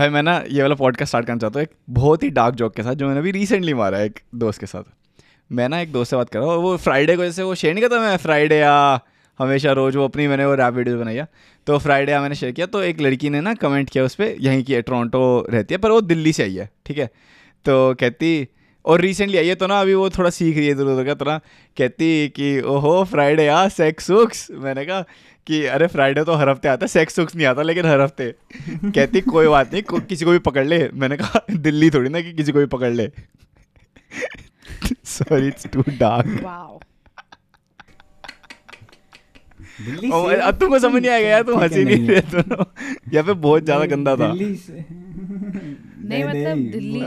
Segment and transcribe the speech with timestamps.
[0.00, 2.74] भाई, मैं ना ये वाला पॉडकास्ट स्टार्ट करना चाहता हूँ, एक बहुत ही डार्क जॉक
[2.74, 4.84] के साथ, जो मैंने अभी रिसेंटली मारा है एक दोस्त के साथ।
[5.50, 7.74] मैं ना एक दोस्त से बात कर रहा हूँ वो फ्राइडे को जैसे वो शेयर
[7.74, 9.00] नहीं करता मैं फ्राइडे या
[9.38, 11.26] हमेशा रोज़ वो अपनी मैंने वो रैप वीडियो बनाया
[11.66, 14.64] तो फ्राइडे मैंने शेयर किया तो एक लड़की ने ना कमेंट किया उस पर यहीं
[14.64, 17.06] की टोरंटो रहती है, पर वो दिल्ली से आई है, ठीक है?
[17.64, 18.48] तो कहती
[18.84, 21.14] और रिसेंटली आई है तो ना अभी वो थोड़ा सीख रही है इधर उधर का
[21.14, 21.38] तो ना
[21.76, 25.04] कहती कि ओहो फ्राइडे यार सेक्स सुक्स मैंने कहा
[25.46, 28.30] कि अरे फ्राइडे तो हर हफ़्ते आता है सेक्स सुक्स नहीं आता लेकिन हर हफ़्ते.
[28.86, 30.88] कहती कोई बात नहीं को, किसी को भी पकड़ ले.
[30.94, 33.08] मैंने कहा दिल्ली थोड़ी ना कि किसी को भी पकड़ ले.
[35.06, 36.26] सॉरी इट्स टू डार्क
[39.80, 42.64] अब तुमको समझ नहीं आएगा यार तुम हँसी नहीं नहीं। रहे दोनों
[43.12, 47.00] यहाँ पे बहुत ज़्यादा गंदा था। नहीं मतलब दिल्ली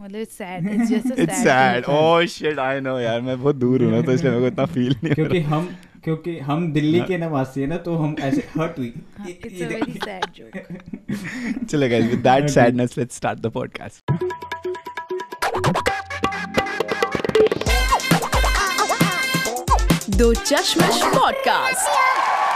[0.00, 3.82] मतलब it's sad it's just it's sad oh shit I know यार मैं बहुत दूर
[3.82, 5.68] हूँ ना तो इसलिए मेरे को इतना फील नहीं क्योंकि हम
[6.04, 8.92] क्योंकि हम दिल्ली के नवासी है ना तो हम ऐसे हर्ट हुई।
[9.28, 14.12] It's a very sad joke चलो guys with that sadness let's start the podcast
[20.18, 22.47] दो चश्मश podcast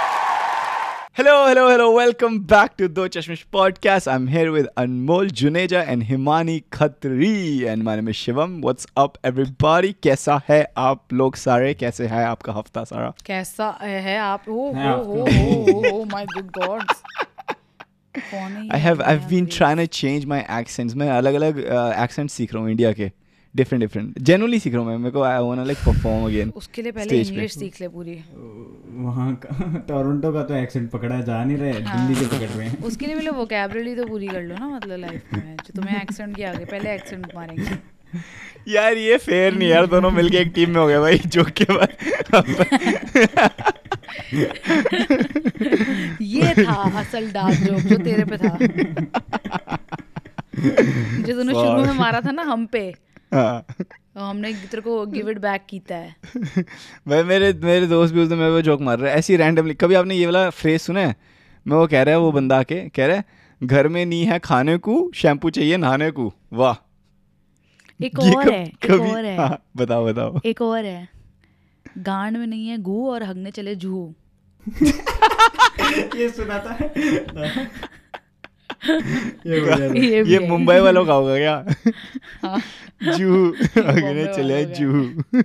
[1.11, 1.91] Hello, hello, hello.
[1.91, 4.07] Welcome back to Do Chashmish Podcast.
[4.11, 7.65] I'm here with Anmol Juneja and Himani Khatri.
[7.67, 8.61] And my name is Shivam.
[8.61, 9.93] What's up, everybody?
[10.03, 14.93] कैसा है आप लोग सारे कैसे है आपका हफ्ता सारा कैसा है आप ओ है
[14.93, 17.01] हो आपका। हो हो माय गुड गॉड्स
[18.17, 19.57] कौन है I ये have I've been यार?
[19.59, 20.95] trying to change my accents.
[20.95, 21.63] मैं अलग अलग
[22.05, 23.11] accents सीख रहा हूँ इंडिया के
[23.54, 26.82] डिफरेंट डिफरेंट जेनुअली सीख रहा हूँ मैं मेरे को I want like perform again उसके
[26.82, 28.14] लिए पहले। इंग्लिश सीख ले पूरी।
[29.04, 32.68] वहाँ का टोरंटो का तो एक्सेंट पकड़ा जा नहीं रहे हाँ। दिल्ली के पकड़ रहे
[32.68, 36.00] हैं। उसके लिए पहले वोकैबुलरी तो पूरी कर लो ना मतलब लाइफ में जो तुम्हें
[36.02, 37.78] एक्सेंट की आगे पहले एक्सेंट मारेंगे।
[38.68, 41.64] यार ये फेयर नहीं यार दोनों मिलके एक टीम में हो गए भाई जोक के
[41.72, 41.88] बाद।
[46.22, 48.56] ये था असल डार्क जोक जो तेरे पे था।
[51.22, 53.66] जो तूने शुरू में मारा था ना हम पे। हाँ।
[54.18, 56.16] हमने तेरे को गिव इट बैक कीता है।
[57.08, 59.74] भाई मेरे मेरे दोस्त भी उस दिन मेरे को जोक मार रहे हैं। ऐसी रैंडमली
[59.74, 61.16] कभी आपने ये वाला फ्रेज सुना है?
[61.66, 63.24] मैं वो कह रहा है वो बंदा आके कह रहा है
[63.62, 66.88] घर में नहीं है खाने को शैम्पू चाहिए नहाने को। वाह।
[68.04, 71.08] एक और कब- है एक कभी- और है। हाँ, बताओ बताओ। एक और है।
[71.98, 74.14] गांड में नहीं है गू और हगने चले जू
[76.16, 76.76] ये सुना था
[79.46, 81.56] ये ये है। मुंबई वालों का होगा क्या
[82.42, 82.60] हाँ।
[83.18, 83.46] जू
[83.82, 84.92] अगले चले जू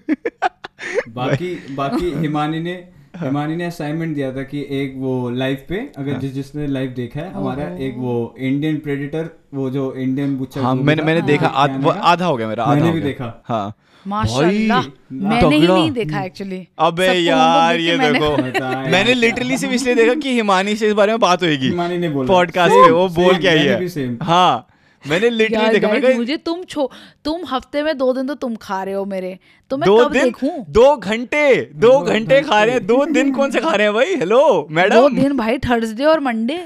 [1.15, 2.73] बाकी बाकी हिमानी ने
[3.17, 6.91] हिमानी ने असाइनमेंट दिया था कि एक वो लाइव पे अगर हाँ। जिस जिसने लाइव
[6.95, 11.27] देखा है हमारा एक वो इंडियन प्रेडिटर वो जो इंडियन बुच्चा हाँ मैंने मैंने हाँ,
[11.27, 13.73] देखा आध, वो आधा हो गया मेरा आधा मैंने भी गया। देखा। हाँ
[14.07, 18.29] माशाल्लाह। मैंने ही नहीं देखा एक्चुअली अबे यार ये देखो।
[18.91, 22.09] मैंने लिटरली सिर्फ़ इसलिए देखा कि हिमानी से इस बारे में बात होगी हिमानी ने
[22.09, 24.67] बोला। पॉडकास्ट पे वो बोल क्या है। हाँ
[25.03, 26.89] मैंने लिटरली देखा मैं कहा, मुझे तुम छो
[27.25, 29.37] तुम हफ़्ते में दो दिन तो तुम खा रहे हो मेरे।
[29.71, 30.23] तो मैं दो कब दिन?
[30.23, 30.65] देखूँ?
[30.69, 34.15] दो घंटे दो घंटे खा रहे हैं। दो दिन कौन से खा रहे हैं भाई?
[34.15, 36.57] हेलो दो मैडम दिन भाई थर्सडे और मंडे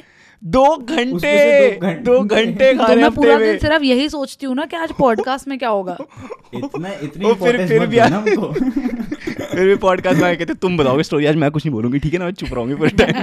[0.41, 4.91] दो घंटे दो घंटे। तो मैं पूरा दिन सिर्फ़ यही सोचती हूँ ना कि आज
[4.99, 5.97] पॉडकास्ट में क्या होगा।
[6.55, 7.99] इतना इतनी फिर- फिर भी
[9.45, 12.19] फिर भी पॉडकास्ट में कहते तुम बताओगे स्टोरी आज मैं कुछ नहीं बोलूँगी ठीक है
[12.19, 12.25] ना?
[12.25, 13.15] मैं चुप रहूँगी पूरे टाइम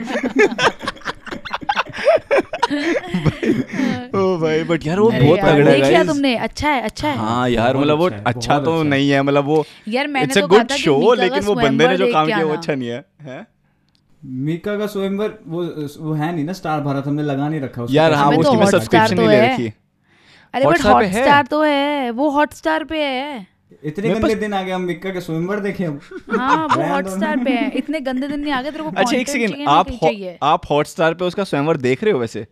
[4.14, 7.48] ओ भाई बट यार वो बहुत तगड़ा है देख तुमने अच्छा है अच्छा है। हाँ
[7.50, 10.46] यार मतलब वो अच्छा अच्छा तो अच्छा नहीं है मतलब वो यार मैंने तो कहा
[10.48, 13.04] गुड था कि शो लेकिन वो बंदे ने जो काम किया वो अच्छा नहीं है
[13.22, 13.46] हैं?
[14.24, 15.64] मीका का स्वयंवर वो
[16.00, 18.56] वो है नहीं ना स्टार भारत हमने लगा नहीं रखा यार हाँ वो तो उसकी
[18.56, 19.72] मैं सब्सक्रिप्शन तो नहीं ले रखी।
[20.54, 20.92] अरे बट है?
[20.92, 23.46] हॉटस्टार तो है वो हॉटस्टार पे है।
[23.84, 26.00] इतने गंदे दिन आ गए हम मीका के स्वयंवर देखे अब।
[26.38, 29.28] हाँ वो हॉटस्टार पे है। इतने गंदे दिन नहीं आ गए तेरे को अच्छा एक
[29.28, 32.46] सेकंड आप हो- चाहिए। आप हॉटस्टार पे उसका स्वयंवर देख रहे हो वैसे?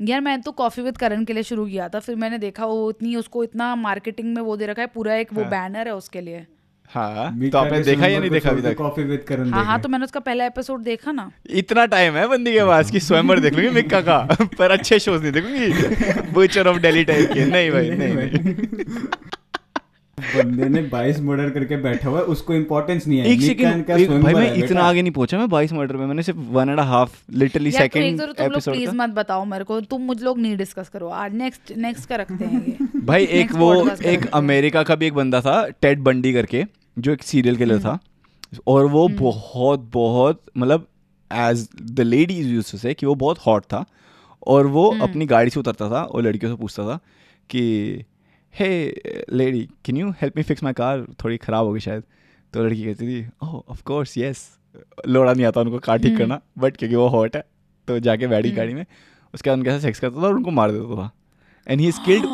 [0.00, 2.90] यार मैं तो कॉफ़ी विद करण के लिए शुरू किया था फिर मैंने देखा वो
[2.90, 5.94] इतनी उसको इतना मार्केटिंग में वो दे रखा है पूरा एक वो हाँ। बैनर है
[5.94, 6.46] उसके लिए।
[6.90, 8.74] हाँ तो आपने देखा या नहीं देखा अभी तक?
[8.76, 12.26] कॉफ़ी विद करण हाँ हाँ तो मैंने उसका पहला एपिसोड देखा ना। इतना टाइम है
[12.28, 14.18] बंदी के पास कि स्वयंवर देख लूँगी मिक्का का
[14.58, 18.30] पर अच्छे शोज़ नहीं देखूँगी। बुचर ऑफ़ दिल्ली टाइप के नहीं भाई नहीं नहीं
[20.18, 24.34] बंदे ने 22 मर्डर करके बैठा हुआ है उसको इंपॉर्टेंस नहीं है। एक सेकंड भाई
[24.34, 27.70] मैं इतना आगे नहीं पहुँचा मैं 22 मर्डर में मैंने सिर्फ़ one and half literally
[27.70, 31.72] second episode please मत बताओ मेरे को तुम मुझ लोग नहीं डिस्कस करो। आज नेक्स्ट
[31.76, 33.72] नेक्स्ट का रखते हैं ये। भाई एक वो
[34.04, 36.64] एक अमेरिका का भी एक बंदा था टेड बंडी करके।
[36.98, 37.98] जो एक सीरियल किलर था
[38.66, 40.88] और वो बहुत बहुत मतलब
[41.32, 43.84] एज द लेडीज़ यूज़ से कि वो बहुत हॉट था
[44.46, 46.96] और वो अपनी गाड़ी से उतरता था और लड़कियों से पूछता था
[47.50, 47.92] कि
[48.58, 49.00] hey
[49.32, 52.02] lady can you help me fix my car थोड़ी ख़राब होगी शायद।
[52.52, 54.58] तो लड़की कहती थी ओह ऑफ़ कोर्स यस
[55.08, 57.44] लोड़ा नहीं आता उनको कार ठीक करना बट क्योंकि वो हॉट है
[57.88, 58.86] तो जाके बैठी गाड़ी में
[59.34, 61.10] उसके बाद उनके साथ सेक्स करता था और उनको मार देता था।
[61.68, 62.26] And he skilled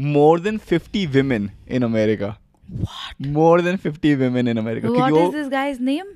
[0.00, 2.38] more than fifty women in America
[3.28, 6.10] more than fifty women in America What क्योंकि is वो this guy's name?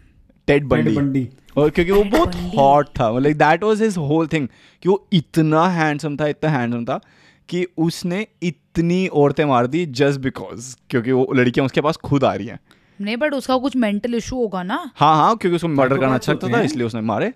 [0.47, 4.49] Ted Ted Bundy और क्योंकि वो बहुत हॉट था। Like that was his whole thing
[4.83, 7.01] कि वो इतना हैंडसम था इतना हैंडसम था
[7.49, 12.35] कि उसने इतनी औरतें मार दी जस्ट बिकॉज़ क्योंकि वो लड़कियाँ उसके पास खुद आ
[12.35, 12.59] रही हैं।
[13.01, 14.91] नहीं बट उसका कुछ मेंटल इशू होगा ना?
[14.97, 17.33] हाँ हाँ क्योंकि उसको मर्डर तो करना अच्छा लगता था है। इसलिए उसने मारे।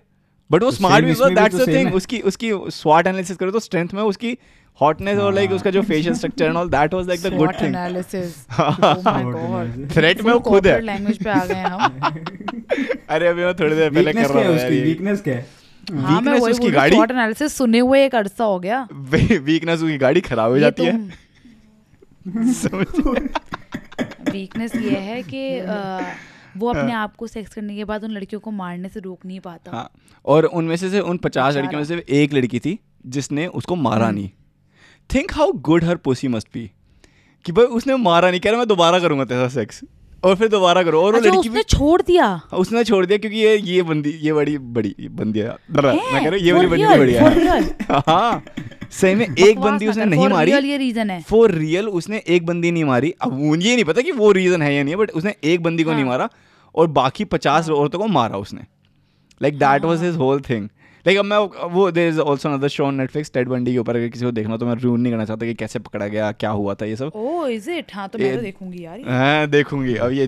[0.51, 3.59] बट वो तो स्मार्ट भी दैट्स तो द थिंग उसकी उसकी स्वाट एनालिसिस करो तो
[3.59, 4.37] स्ट्रेंथ में उसकी
[4.81, 7.75] हॉटनेस और लाइक उसका जो facial structure and all that was like the good thing
[7.75, 11.81] SWOT threat में वो खुद है। लैंग्वेज पे आ गए हम।
[13.09, 15.47] अरे अभी मैं थोड़ी देर पहले कर रहा है वीकनेस क्या है?
[15.91, 16.97] हाँ मैं वीकनेस वही उसकी गाड़ी?
[16.97, 18.87] SWOT analysis सुने हुए एक अरसा हो गया।
[19.41, 21.09] वीकनेस उसकी गाड़ी खराब हो जाती है।
[24.31, 25.61] वीकनेस ये है कि
[26.57, 29.39] वो अपने आप को सेक्स करने के बाद उन लड़कियों को मारने से रोक नहीं
[29.39, 29.91] पाता। हाँ
[30.25, 34.05] और उनमें से, से उन पचास लड़कियों में से एक लड़की थी जिसने उसको मारा
[34.05, 34.29] हम्म। नहीं।
[35.13, 36.71] थिंक हाउ गुड हर पोसी मस्ट बी
[37.45, 39.81] कि भाई उसने मारा नहीं कह रहा मैं दोबारा करूँगा तेरा सेक्स
[40.23, 42.41] और फिर दोबारा करो। और अच्छा लड़की उसने भी छोड़ दिया?
[42.53, 46.35] उसने छोड़ दिया क्योंकि ये ये बंदी ये बड़ी बड़ी बंदी है। मैं कह रहा
[46.35, 48.43] ये वाली बंदी for है हाँ।
[48.91, 52.71] सही में एक बंदी उसने नहीं मारी। ये रीजन है। फॉर रियल उसने एक बंदी
[52.71, 55.35] नहीं मारी। अब ये नहीं पता कि वो रीजन है या नहीं है बट उसने
[55.43, 56.29] एक बंदी को नहीं हाँ। मारा
[56.75, 58.61] और बाकी पचास औरतों को मारा उसने।
[59.41, 60.69] Like that was his whole thing
[61.07, 61.37] like अब मैं
[61.71, 64.31] वो there is also another show on Netflix Ted Bundy के ऊपर अगर किसी को
[64.31, 66.85] देखना हो तो मैं रून नहीं करना चाहता कि कैसे पकड़ा गया क्या हुआ था
[66.85, 70.27] ये सब। ओह इज़ इट हाँ तो मैं तो देखूँगी यार। हाँ देखूँगी। अब ये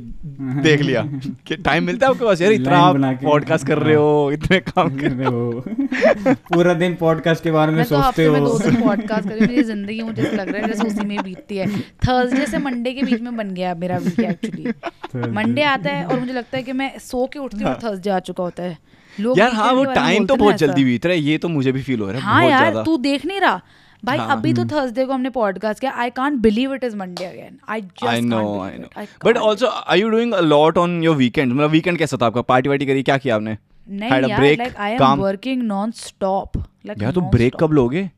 [0.63, 1.01] देख लिया।
[1.47, 4.89] कि टाइम मिलता है आपके पास यार इतना आप पॉडकास्ट कर रहे हो इतने काम
[4.99, 8.57] कर अरे वो पूरा दिन पॉडकास्ट के बारे में तो सोचते हफ़्ते में हो। दो
[8.59, 11.67] दिन पॉडकास्ट करी मेरी ज़िंदगी मुझे लग रहा है जैसे उसी में बीतती है।
[12.07, 16.19] थर्सडे से मंडे के बीच में बन गया मेरा वीक एक्चुअली मंडे आता है और
[16.19, 18.77] मुझे लगता है कि मैं सो के उठती हूँ थर्सडे आ चुका होता है।
[19.19, 21.71] लोग यार हाँ वो बारे टाइम तो बहुत जल्दी बीत रहा है ये तो मुझे
[21.71, 23.61] भी फील हो रहा है हाँ यार तू देख नहीं रहा?
[24.03, 27.25] भाई हाँ। अभी तो थर्सडे को हमने पॉडकास्ट किया I can't believe it is Monday
[27.25, 31.03] again I just I know I know but also are you doing a lot on
[31.03, 32.41] your weekend मतलब वीकेंड कैसा था आपका?
[32.41, 33.57] पार्टी वार्टी करी क्या किया आपने?
[33.87, 38.09] नहीं यार like I am working non stop like यार तो ब्रेक कब लोगे?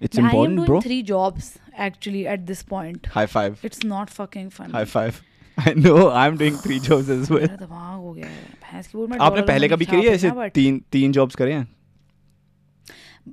[0.00, 3.84] It's I am important bro doing three jobs actually at this point high five it's
[3.84, 5.12] not fucking fun high five
[5.58, 8.86] I know I am doing three jobs as well मेरा दिमाग हो गया है। भैंस
[8.86, 11.68] की बोल में आपने पहले कभी करी है है ऐसे तीन तीन जॉब्स करे हैं?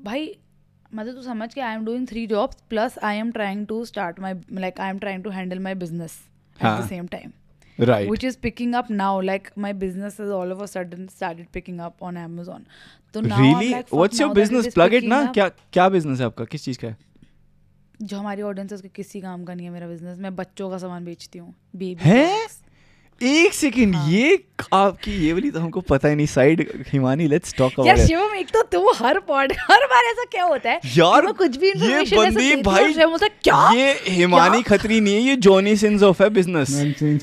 [0.04, 0.36] भाई
[0.96, 4.20] मतलब तू समझ के I am doing three jobs plus I am trying to start
[4.20, 6.20] my like I am trying to handle my business
[6.58, 6.86] at हाँ.
[6.86, 7.32] The same time
[7.80, 11.46] right which is picking up now like my business has all of a sudden started
[11.58, 12.66] picking up on amazon.
[13.16, 15.26] so now like, fuck, what's your it business plug it ना?
[15.26, 16.98] क्या क्या business है आपका किस चीज़ का है
[18.02, 20.78] जो हमारी ऑडियंस है उसके किसी काम का नहीं है मेरा बिज़नेस मैं बच्चों का
[20.78, 22.48] सामान बेचती हूँ बेबी हैं?
[23.22, 24.38] एक सेकंड हाँ। ये
[24.74, 28.36] आपकी ये वाली तो हमको पता ही नहीं। साइड हिमानी लेट्स टॉक यार अबाउट शिवम
[28.36, 30.80] एक तो तू हर पॉड हर बार ऐसा क्या होता है?
[30.98, 32.94] यार कि मैं कुछ भी ये बंदी भाई
[33.44, 33.72] क्या?
[33.72, 36.70] ये हिमानी खत्री नहीं है ये जॉनी सिंस ऑफ़ है बिज़नेस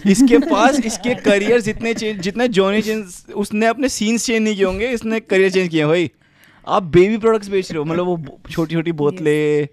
[0.06, 4.64] इसके पास इसके करियर जितने चेंज जितने जॉनी सिंस उसने अपने सीन्स चेंज नहीं किए
[4.64, 6.10] होंगे इसने करियर चेंज किया भाई।
[6.66, 9.68] आप बेबी प्रोडक्ट्स बेच रहे हो मतलब वो छोटी छोटी बोतलें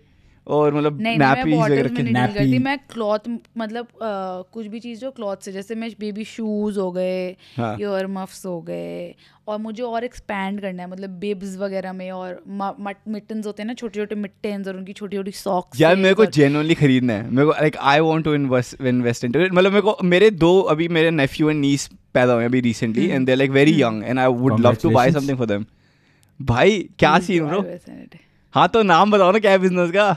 [0.47, 5.11] और मतलब nappies वगैरह में के करती मैं क्लॉथ मतलब अ, कुछ भी चीज़ जो
[5.11, 9.13] क्लॉथ से जैसे मैं बेबी शूज़ हो गए हाँ। ईयर मफ्स हो गए
[9.47, 12.43] और मुझे और एक्सपैंड करना है मतलब बेब्स वगैरह में और
[13.07, 16.25] मिटन्स होते हैं ना छोटे छोटे मिटन्स और उनकी छोटी छोटी सॉक्स यार मेरे को
[16.25, 19.97] जेनुअनली खरीदना है। मेरे को like I want to invest into it मतलब मेरे को
[20.05, 23.81] मेरे दो अभी मेरे नेफ्यू एंड नीस पैदा हुए अभी recently and they like very
[23.81, 25.65] young and I would love to buy something for them
[26.39, 27.61] भाई क्या सीन ब्रो
[28.53, 30.15] हाँ तो नाम बताओ ना क्या बिज़नेस का?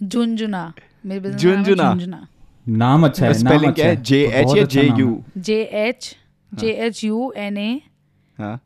[0.00, 0.72] झुंझुना।
[1.06, 2.26] मेरे नाम झुंझुना।
[2.66, 5.60] नाम अच्छा है नाम स्पेलिंग अच्छा क्या है। जे एच या अच्छा J U J
[5.82, 6.14] H
[6.52, 7.80] J H U N A
[8.36, 8.60] हाँ।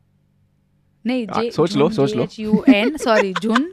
[1.05, 3.71] नहीं जे सोच लो, सोच लो। यू एन सॉरी झुन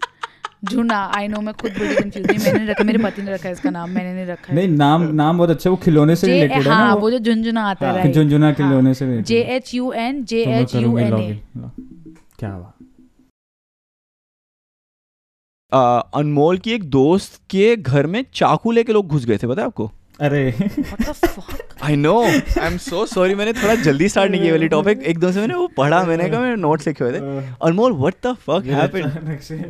[0.65, 3.53] झुना। आई नो मैं खुद बड़ी कंफ्यूज नहीं मैंने रखा मेरे पति ने रखा है
[3.53, 6.73] इसका नाम मैंने नहीं रखा नहीं नाम नाम बहुत अच्छा वो खिलौने से रिलेटेड है
[6.73, 10.25] हाँ ना वो। जो झुंझुना आता है झुंझुना झुनझुना खिलौने से J H U N
[10.25, 12.73] J तो H U N A login, लो।
[15.75, 19.67] अनमोल की एक दोस्त के घर में चाकू लेके लोग घुस गए थे पता है
[19.67, 19.91] आपको?
[20.21, 21.55] अरे। What the fuck?
[21.83, 25.33] I know I am so sorry मैंने थोड़ा जल्दी स्टार्ट नहीं किया वाली टॉपिक एकदम
[25.33, 27.19] से मैंने वो पढ़ा मैंने कहा मैंने नोट्स लिखे हुए थे.
[27.63, 29.07] Anmol what the fuck happened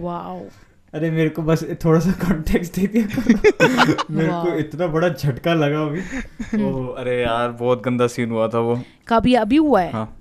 [0.02, 0.38] Wow.
[0.94, 3.06] अरे मेरे को बस थोड़ा सा कॉन्टेक्स्ट दे दिया।
[4.10, 8.58] मेरे को इतना बड़ा झटका लगा अभी। ओ अरे यार बहुत गंदा सीन हुआ था
[8.58, 9.92] वो। कभी अभी हुआ है?
[9.92, 10.16] हाँ।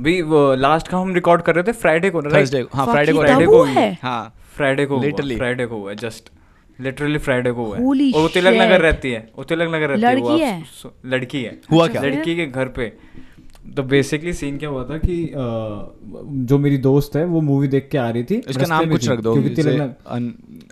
[0.00, 3.12] अभी वो लास्ट का हम रिकॉर्ड कर रहे थे फ्राइडे को ना थर्सडे हाँ फ्राइडे
[3.12, 3.74] को Friday तब को ही।
[4.60, 5.36] है हाँ फ्राइडे को Literally.
[5.36, 6.30] फ्राइडे को हुआ जस्ट
[6.78, 10.02] लिटरली फ्राइडे को हुआ है। और वो तिलक नगर रहती है वो तिलक नगर रहती
[10.02, 10.90] है लड़की आप है?
[11.06, 12.10] लड़की है। हुआ अच्छा, क्या?
[12.10, 12.92] लड़की के घर पे।
[13.76, 15.16] तो बेसिकली सीन क्या हुआ था कि
[16.46, 19.20] जो मेरी दोस्त है वो मूवी देख के आ रही थी इसका नाम कुछ रख
[19.20, 19.96] दो क्योंकि तिलक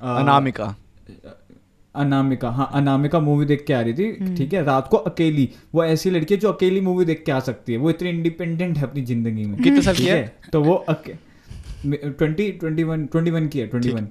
[0.03, 0.75] अनामिका।
[1.95, 5.85] अनामिका हाँ अनामिका मूवी देख के आ रही थी ठीक है रात को अकेली वो
[5.85, 8.83] ऐसी लड़की है जो अकेली मूवी देख के आ सकती है वो इतनी इंडिपेंडेंट है
[8.83, 10.37] अपनी ज़िंदगी में। कितने साल की है?
[10.53, 10.75] तो वो
[11.87, 14.09] twenty twenty one twenty one की है ट्वेंटी वन।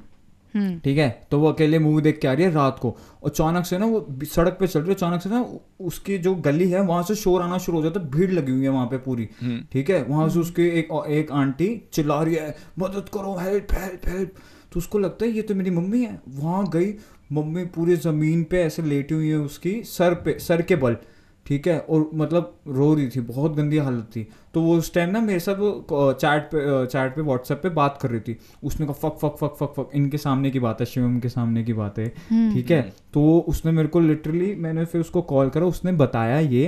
[0.53, 1.10] हम्म। ठीक है?
[1.32, 2.89] तो वो अकेले मूवी देख के आ रही है रात को।
[3.24, 5.46] और अचानक से ना वो सड़क पे चल रही है अचानक से ना
[5.82, 8.63] उसकी जो गली है वहाँ से शोर आना शुरू हो जाता है भीड़ लगी हुई
[8.63, 9.27] है वहाँ पे पूरी।
[9.72, 10.01] ठीक है?
[10.03, 14.32] वहाँ से उसके एक एक आंटी चिल्ला रही है मदद करो हेल्प हेल्प हेल्प
[14.74, 16.94] तो उसको लगता है ये तो मेरी मम्मी है। वहाँ गई
[17.32, 20.98] मम्मी पूरी ज़मीन पे ऐसे लेटी हुई है उसकी सर पे सर के बल।
[21.45, 21.79] ठीक है?
[21.79, 25.39] और मतलब रो रही थी बहुत गंदी हालत थी। तो वो उस टाइम ना मेरे
[25.39, 29.17] साथ वो चैट पे चैट पे व्हाट्सएप पे बात कर रही थी। उसने कहा fuck
[29.17, 29.89] fuck fuck fuck fuck.
[29.95, 32.07] इनके सामने की बात है शिवम के सामने की बात है।
[32.53, 32.81] ठीक है?
[33.13, 36.67] तो उसने मेरे को लिटरली मैंने फिर उसको कॉल करा उसने बताया ये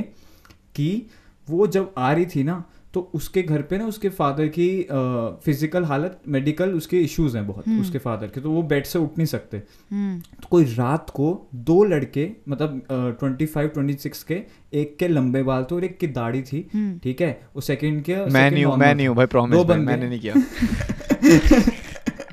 [0.75, 1.07] कि
[1.47, 2.63] वो जब आ रही थी ना
[2.97, 4.67] तो उसके घर पे ना उसके फादर की
[5.45, 9.17] फ़िज़िकल हालत मेडिकल उसके इश्यूज़ हैं बहुत उसके फादर के तो वो बेड से उठ
[9.17, 9.61] नहीं सकते।
[9.91, 11.27] हम्म। तो कोई रात को
[11.67, 14.41] दो लड़के मतलब ट्वेंटी फाइव ट्वेंटी सिक्स के
[14.73, 16.61] एक के लंबे बाल थे और एक की दाढ़ी थी
[17.03, 17.31] ठीक है?
[17.55, 20.19] वो सेकंड के मैं नहीं हूँ मैं नहीं हूँ भाई प्रॉमिस दो बंदे। मैंने नहीं
[20.19, 20.33] किया।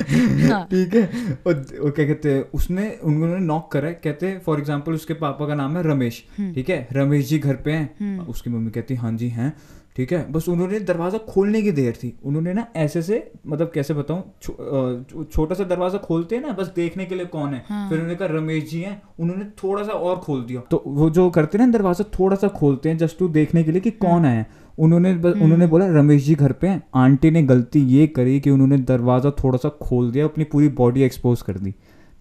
[0.04, 1.02] हाँ। ठीक है?
[1.46, 5.14] और और क्या कहते हैं उसने उन्होंने नॉक करा है कहते हैं फॉर एग्ज़ाम्पल उसके
[5.22, 6.86] पापा का नाम है रमेश ठीक है?
[6.92, 9.52] रमेश जी घर पे हैं। उसकी मम्मी कहती हाँ जी हैं।
[9.96, 10.20] ठीक है?
[10.32, 15.24] बस उन्होंने दरवाज़ा खोलने की देर थी। उन्होंने ना ऐसे से मतलब कैसे बताऊँ छो,
[15.24, 17.64] छोटा सा दरवाज़ा खोलते हैं ना बस देखने के लिए कौन है?
[17.68, 21.08] हाँ। फिर उन्होंने कहा रमेश जी हैं। उन्होंने थोड़ा सा और खोल दिया। तो वो
[21.10, 23.90] जो करते हैं ना दरवाज़ा थोड़ा सा खोलते हैं जस्ट टू देखने के लिए कि
[23.92, 24.44] कौन आया
[24.78, 28.50] उन्होंने बस उन्होंने बोला रमेश जी घर पे हैं। आंटी ने गलती ये करी कि
[28.50, 31.74] उन्होंने दरवाज़ा थोड़ा सा खोल दिया अपनी पूरी बॉडी एक्सपोज कर दी।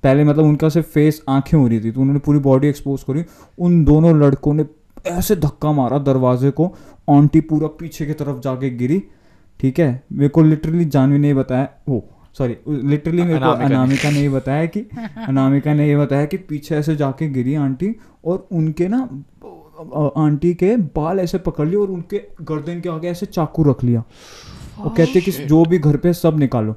[0.03, 3.23] पहले मतलब उनका सिर्फ़ फेस आँखें हो रही थी तो उन्होंने पूरी बॉडी एक्सपोज करी।
[3.57, 4.63] उन दोनों लड़कों ने
[5.05, 6.65] ऐसे धक्का मारा दरवाजे को
[7.09, 9.01] आंटी पूरा पीछे की तरफ़ जाके गिरी
[9.59, 10.03] ठीक है?
[10.11, 11.99] मेरे को लिटरली जानवी ने बताया ओ
[12.37, 14.79] सॉरी लिटरली मेरे को अनामिका ने। ये बताया कि
[15.27, 17.95] अनामिका ने ये बताया कि पीछे ऐसे जाके गिरी आंटी
[18.25, 19.01] और उनके ना
[20.17, 24.03] आंटी के बाल ऐसे पकड़ लिए और उनके गर्दन के आगे ऐसे चाकू रख लिया।
[24.79, 26.75] और कहते कि जो भी घर पे सब निकालो।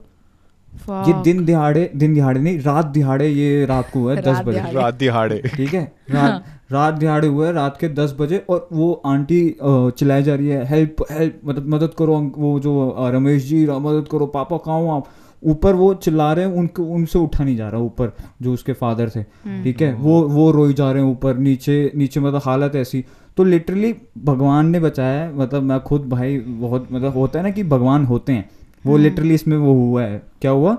[0.90, 4.62] ये दिन दिहाड़े दिन दिहाड़े नहीं रात दिहाड़े ये रात को हुआ है दस बजे।
[4.72, 5.84] रात दिहाड़े। ठीक है?
[6.10, 10.48] रात रात दिहाड़े हुआ है रात के दस बजे और वो आंटी चिल्लाई जा रही
[10.48, 14.90] है हेल्प हेल्प मतलब मदद करो वो जो रमेश जी मदद करो पापा कहाँ हो
[14.90, 15.06] आप?
[15.44, 19.10] ऊपर वो चिल्ला रहे हैं उनको उनसे उठा नहीं जा रहा ऊपर जो उसके फादर
[19.10, 19.22] थे।
[19.64, 19.92] ठीक है?
[19.94, 23.04] वो वो रोई जा रहे हैं ऊपर नीचे नीचे मतलब हालत ऐसी।
[23.36, 27.50] तो लिटरली भगवान ने बचाया है मतलब मैं खुद भाई बहुत मतलब होता है ना
[27.50, 28.48] कि भगवान होते हैं।
[28.86, 30.76] वो लिटरली इसमें वो हुआ है। क्या हुआ?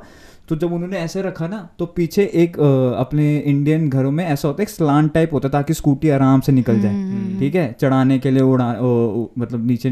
[0.49, 4.47] तो जब उन्होंने ऐसे रखा ना तो पीछे एक अ, अपने इंडियन घरों में ऐसा
[4.47, 7.65] होता है एक स्लान टाइप होता है ताकि स्कूटी आराम से निकल जाए। ठीक है?
[7.81, 9.91] चढ़ाने के लिए उड़ा ओ, ओ, मतलब नीचे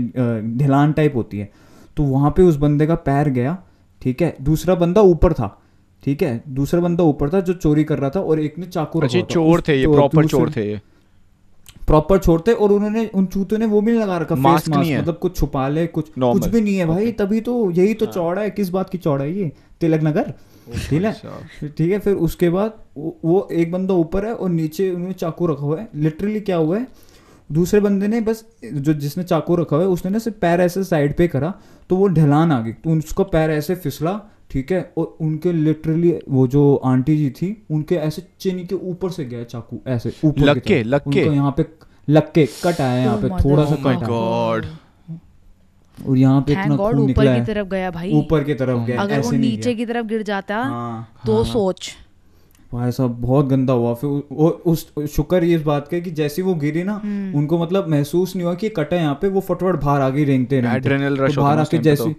[0.57, 1.49] ढलान टाइप होती है।
[1.97, 3.57] तो वहाँ पे उस बंदे का पैर गया
[4.01, 4.35] ठीक है?
[4.41, 5.47] दूसरा बंदा ऊपर था
[6.03, 6.41] ठीक है?
[6.49, 9.33] दूसरा बंदा ऊपर था जो चोरी कर रहा था और एक ने चाकू रखा अच्छे।
[9.33, 10.81] चोर थे ये प्रॉपर चोर थे ये।
[11.87, 14.91] प्रॉपर छोड़ते और उन्होंने उन चूतों ने वो भी नहीं लगा रखा फेस मास्क नहीं
[14.91, 16.41] है। मतलब कुछ छुपा ले कुछ Normal.
[16.41, 19.23] कुछ भी नहीं है भाई तभी तो यही तो चौड़ा है किस बात की चौड़ा
[19.23, 19.51] है ये?
[19.81, 20.33] तिलक नगर।
[20.89, 21.13] ठीक है?
[21.69, 25.47] ठीक है फिर उसके बाद वो वो एक बंदा ऊपर है और नीचे उन्होंने चाकू
[25.47, 26.87] रखा हुआ है। लिटरली क्या हुआ है?
[27.49, 30.83] दूसरे बंदे ने बस जो जिसने चाकू रखा हुआ है उसने ना सिर्फ़ पैर ऐसे
[30.83, 31.53] साइड पे करा
[31.89, 34.11] तो वो ढलान आ गई तो उसका पैर ऐसे फिसला
[34.55, 34.79] ठीक है?
[34.97, 39.43] और उनके लिटरली वो जो आंटी जी थी उनके ऐसे चिन के ऊपर से गया
[39.43, 41.23] चाकू ऐसे ऊपर की लग के, तरफ़। लग के?
[41.25, 41.65] यहाँ पे
[42.09, 44.67] लग के कट आया यहाँ पे Oh, थोड़ा सा कट God.
[45.97, 49.01] और यहाँ पे इतना गॉड खून ऊपर की तरफ़ गया भाई। ऊपर की तरफ़ गया
[49.01, 51.91] अगर वो नीचे की तरफ़ गिर जाता हाँ, तो हाँ। सोच।
[52.73, 56.41] भाई साहब बहुत गंदा हुआ। फिर वो उस शुक्र ये इस बात का कि जैसी
[56.41, 59.83] वो गिरी ना हम्म। उनको मतलब महसूस नहीं हुआ कि कटा यहाँ पे वो फटफट
[59.83, 62.15] बाहर आ गई रेंगते तो बाहर आके पे जैसी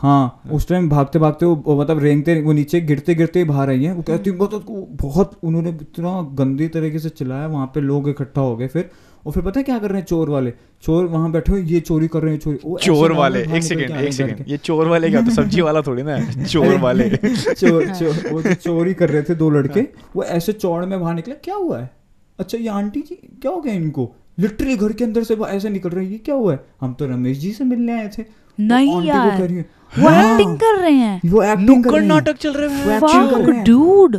[0.00, 3.84] हाँ उस टाइम भागते भागते वो मतलब रेंगते वो नीचे गिरते गिरते ही बाहर आई
[3.84, 4.64] है। वो कहती बहुत
[5.02, 8.90] बहुत उन्होंने इतना गंदी तरीके से चलाया वहाँ पे लोग इकट्ठा हो गए फिर।
[9.26, 10.52] और फिर पता है क्या कर रहे हैं चोर वाले?
[10.82, 14.12] चोर वहाँ बैठे हुए ये चोरी कर रहे हैं चोरी। चोर वाले एक सेकंड एक
[14.12, 18.42] सेकंड ये चोर वाले क्या तो सब्ज़ी वाला थोड़ी ना चोर वाले। चोर चोर वो
[18.54, 19.80] चोरी कर रहे थे दो लड़के।
[20.16, 21.90] वो ऐसे चौड़ में बाहर निकले क्या हुआ है?
[22.38, 24.14] अच्छा ये आंटी जी क्या हो गया इनको?
[24.38, 26.64] लिटरली घर के अंदर से वो ऐसे निकल रहे हैं ये क्या हुआ है?
[26.80, 28.24] हम तो रमेश जी से मिलने आए थे।
[28.60, 32.52] नहीं यार। है, वो हाँ, एक्टिंग कर रहे हैं। वो एक्टिंग कर हैं। नाटक चल
[32.52, 34.16] रहे हैं वो। एक्टिंग कर Fuck, रहे हैं। dude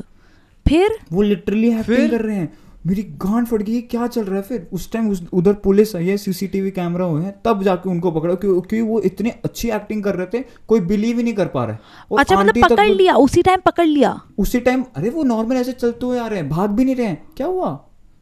[0.67, 0.97] फिर?
[1.13, 2.53] वो लिटरली एक्टिंग कर रहे हैं।
[2.87, 4.41] मेरी गांड फट गई क्या चल रहा है?
[4.41, 8.35] फिर उस टाइम उधर पुलिस आई है सीसीटीवी कैमरा हुए हैं तब जाके उनको पकड़ा
[8.35, 11.73] क्योंकि वो इतने अच्छी एक्टिंग कर रहे थे कोई बिलीव ही नहीं कर पा रहा
[11.73, 11.79] है।
[12.19, 16.05] अच्छा मतलब पकड़ लिया उसी टाइम पकड़ लिया। उसी टाइम अरे वो नॉर्मल ऐसे चलते
[16.05, 17.69] हुए आ रहे हैं भाग भी नहीं रहे हैं। क्या हुआ?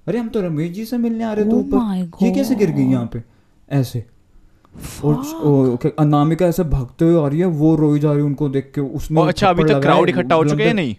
[0.08, 2.72] अरे हम तो रमेश जी से मिलने आ रहे थे Oh ऊपर। ये कैसे गिर
[2.72, 3.24] गई यहाँ पे?
[3.72, 4.06] ऐसे।
[5.04, 8.72] और अनामिका ऐसे भागते हुए आ रही है वो रोई जा रही है उनको देख
[8.76, 10.96] के उसने अच्छा अभी तक क्राउड इकट्ठा हो चुके हैं नहीं?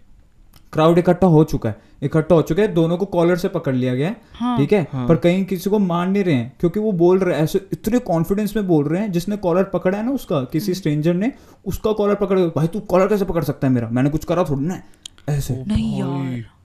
[0.72, 3.94] क्राउड इकट्ठा हो चुका है इकट्ठा हो चुका है दोनों को कॉलर से पकड़ लिया
[3.94, 4.88] गया है हाँ। ठीक है?
[4.94, 7.98] पर कहीं किसी को मान नहीं रहे हैं क्योंकि वो बोल रहे हैं ऐसे इतने
[7.98, 11.32] कॉन्फिडेंस में बोल रहे हैं जिसने कॉलर पकड़ा है ना उसका किसी स्ट्रेंजर ने
[11.66, 13.88] उसका कॉलर पकड़ भाई तू कॉलर कैसे पकड़ सकता है मेरा?
[13.88, 14.82] मैंने कुछ करा थोड़ी ना
[15.28, 16.59] ऐसे। नहीं यार।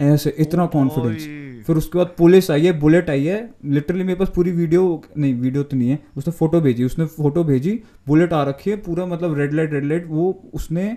[0.00, 1.26] ऐसे इतना कॉन्फिडेंस
[1.66, 4.82] फिर उसके बाद पुलिस आई है बुलेट आई है लिटरली मेरे पास पूरी वीडियो
[5.18, 7.72] नहीं वीडियो तो नहीं है उसने फ़ोटो भेजी उसने फ़ोटो भेजी
[8.06, 10.96] बुलेट आ रखी है पूरा मतलब रेड लाइट रेड लाइट वो उसने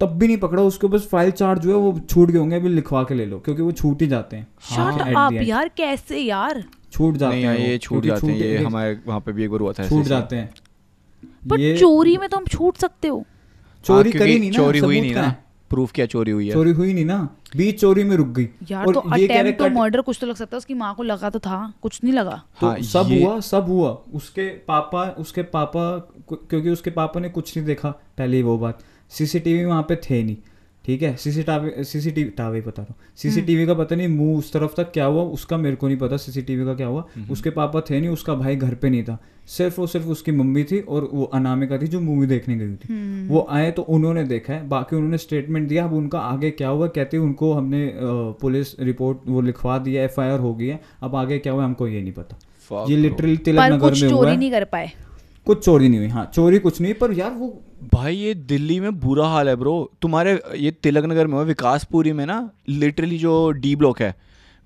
[0.00, 2.68] तब भी नहीं पकड़ा उसके बस फ़ाइल चार्ज जो है वो छूट गए होंगे अभी
[2.68, 6.62] लिखवा के ले लो क्योंकि वो छूट ही जाते हैं। हाँ। यार कैसे यार?
[6.92, 9.60] छूट जाते नहीं हैं ये छूट जाते हैं ये हमारे वहाँ पे भी एक बार
[9.60, 10.50] हुआ था छूट जाते हैं।
[11.50, 13.24] पर चोरी में तो हम छूट सकते हो।
[13.84, 15.49] चोरी हाँ, करी नहीं ना चोरी हुई नहीं ना। है?
[15.70, 16.52] प्रूफ क्या चोरी हुई है?
[16.52, 20.00] चोरी हुई नहीं ना। बीच चोरी में रुक गई। यार और तो अटेम्प्ट तो मर्डर
[20.00, 22.66] कुछ तो लग सकता है उसकी माँ को लगा तो था कुछ नहीं लगा। तो
[22.66, 25.98] हाँ, सब ये- हुआ सब हुआ। उसके पापा उसके पापा
[26.32, 28.78] क्योंकि उसके पापा ने कुछ नहीं देखा पहले ही वो बात।
[29.10, 30.36] सीसीटीवी वहाँ पे थे नहीं।
[30.84, 31.14] ठीक है?
[31.16, 35.04] सीसीटीवी सीसीटीवी टावे बता रहा हूँ। सीसीटीवी का पता नहीं मुँह उस तरफ़ तक क्या
[35.04, 38.34] हुआ उसका मेरे को नहीं पता सीसीटीवी का क्या हुआ। उसके पापा थे नहीं उसका
[38.34, 39.18] भाई घर पे नहीं था।
[39.48, 43.28] सिर्फ़ और सिर्फ़ उसकी मम्मी थी और वो अनामिका थी जो मूवी देखने गई थी।
[43.28, 46.86] वो आए तो उन्होंने देखा है बाकी उन्होंने स्टेटमेंट दिया अब उनका आगे क्या हुआ
[46.88, 47.92] कहते हैं उनको हमने
[48.40, 52.02] पुलिस रिपोर्ट वो लिखवा दिया एफ़ हो गई है अब आगे क्या हुआ हमको ये
[52.02, 54.90] नहीं पता। ये लिटरली तिलक नगर में हुआ नहीं कर पाए।
[55.46, 57.62] कुछ चोरी नहीं हुई हाँ चोरी कुछ नहीं पर यार वो
[57.94, 62.12] भाई ये दिल्ली में बुरा हाल है ब्रो तुम्हारे ये तिलक नगर में हुआ विकासपुरी
[62.12, 64.14] में ना लिटरली जो डी ब्लॉक है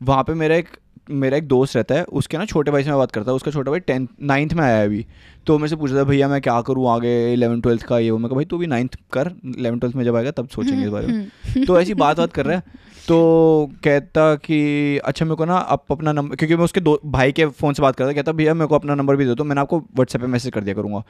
[0.02, 0.68] वहाँ पे मेरा एक
[1.10, 3.50] मेरा एक दोस्त रहता है उसके ना छोटे भाई से मैं बात करता हूँ उसका
[3.50, 5.06] छोटा भाई टेंथ नाइन्थ में आया है अभी।
[5.46, 8.10] तो मेरे से पूछ रहा था भैया मैं क्या करूँ आगे इलेवन ट्वेल्थ का ये
[8.10, 8.18] वो?
[8.18, 10.90] मैं कहा भाई तू भी नाइन्थ कर इलेवन ट्वेल्थ में जब आएगा तब सोचेंगे इस
[10.90, 12.62] बारे में। तो ऐसी बात बात कर रहा है।
[13.08, 17.32] तो कहता कि अच्छा मेरे को ना आप अपना नंबर क्योंकि मैं उसके दो भाई
[17.32, 19.60] के फ़ोन से बात करता कहता, भैया, मेरे को अपना नंबर भी दे दो मैंने
[19.60, 21.02] आपको व्हाट्सएप पे मैसेज कर दिया करूँगा।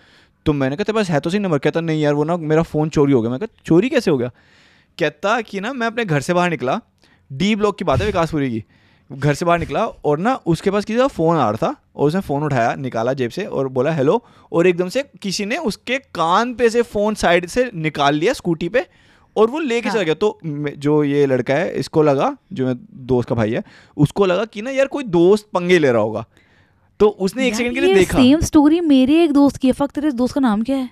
[0.47, 1.59] तो मैंने कहा बस है तो सही नंबर?
[1.59, 4.19] कहता, नहीं यार, वो ना मेरा फ़ोन चोरी हो गया। मैं कहा, चोरी कैसे हो
[4.19, 4.31] गया?
[4.99, 6.81] कहता कि ना, मैं अपने घर से बाहर निकला
[7.33, 8.65] डी ब्लॉक की बात है विकासपुरी की।
[9.13, 12.09] घर से बाहर निकला और ना उसके पास किसी का फ़ोन आ रहा था और
[12.09, 15.99] उसने फ़ोन उठाया, निकाला जेब से और बोला, हेलो, और एकदम से किसी ने उसके
[15.99, 18.87] कान पे से फ़ोन साइड से निकाल लिया, स्कूटी पे
[19.37, 22.75] और वो लेके चला गया। तो जो ये लड़का है इसको लगा जो मैं
[23.07, 23.63] दोस्त का भाई है
[23.97, 26.25] उसको लगा कि ना यार कोई दोस्त पंगे ले रहा होगा।
[27.01, 29.91] तो उसने एक सेकंड के लिए देखा। सेम स्टोरी मेरे एक दोस्त की है। फक
[29.91, 30.89] तेरे दोस्त का नाम क्या है?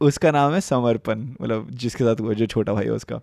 [0.00, 3.20] उसका नाम है समर्पण मतलब जिसके साथ हुआ जो छोटा भाई है उसका।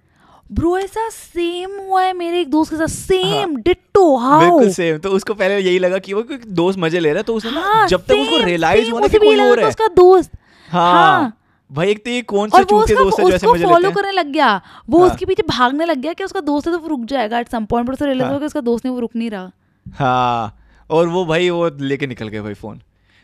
[0.50, 4.98] ब्रो ऐसा सेम हुआ है मेरे एक दोस्त के साथ। सेम डिट्टो हाउ बिल्कुल सेम
[4.98, 6.24] तो उसको पहले यही लगा कि वो
[6.60, 9.18] दोस्त मज़े ले रहा है तो उसने हाँ, जब तक उसको रियलाइज़ हुआ ना कि
[9.18, 10.32] कोई और है। उसका दोस्त।
[10.70, 11.34] हाँ। हाँ।
[11.72, 14.12] भाई एक तो ये कौन से चूते दोस्त है जो ऐसे उसको मज़े फॉलो करने
[14.12, 14.50] लग गया
[14.90, 17.40] वो हाँ। उसके पीछे भागने लग गया कि उसका दोस्त है तो वो रुक जाएगा
[17.40, 19.52] एट सम पॉइंट पर उसे रियलाइज़ हाँ। कि उसका दोस्त नहीं वो रुक नहीं रहा
[19.86, 20.58] हाँ
[20.90, 22.82] और वो भाई वो लेके निकल गए भाई phone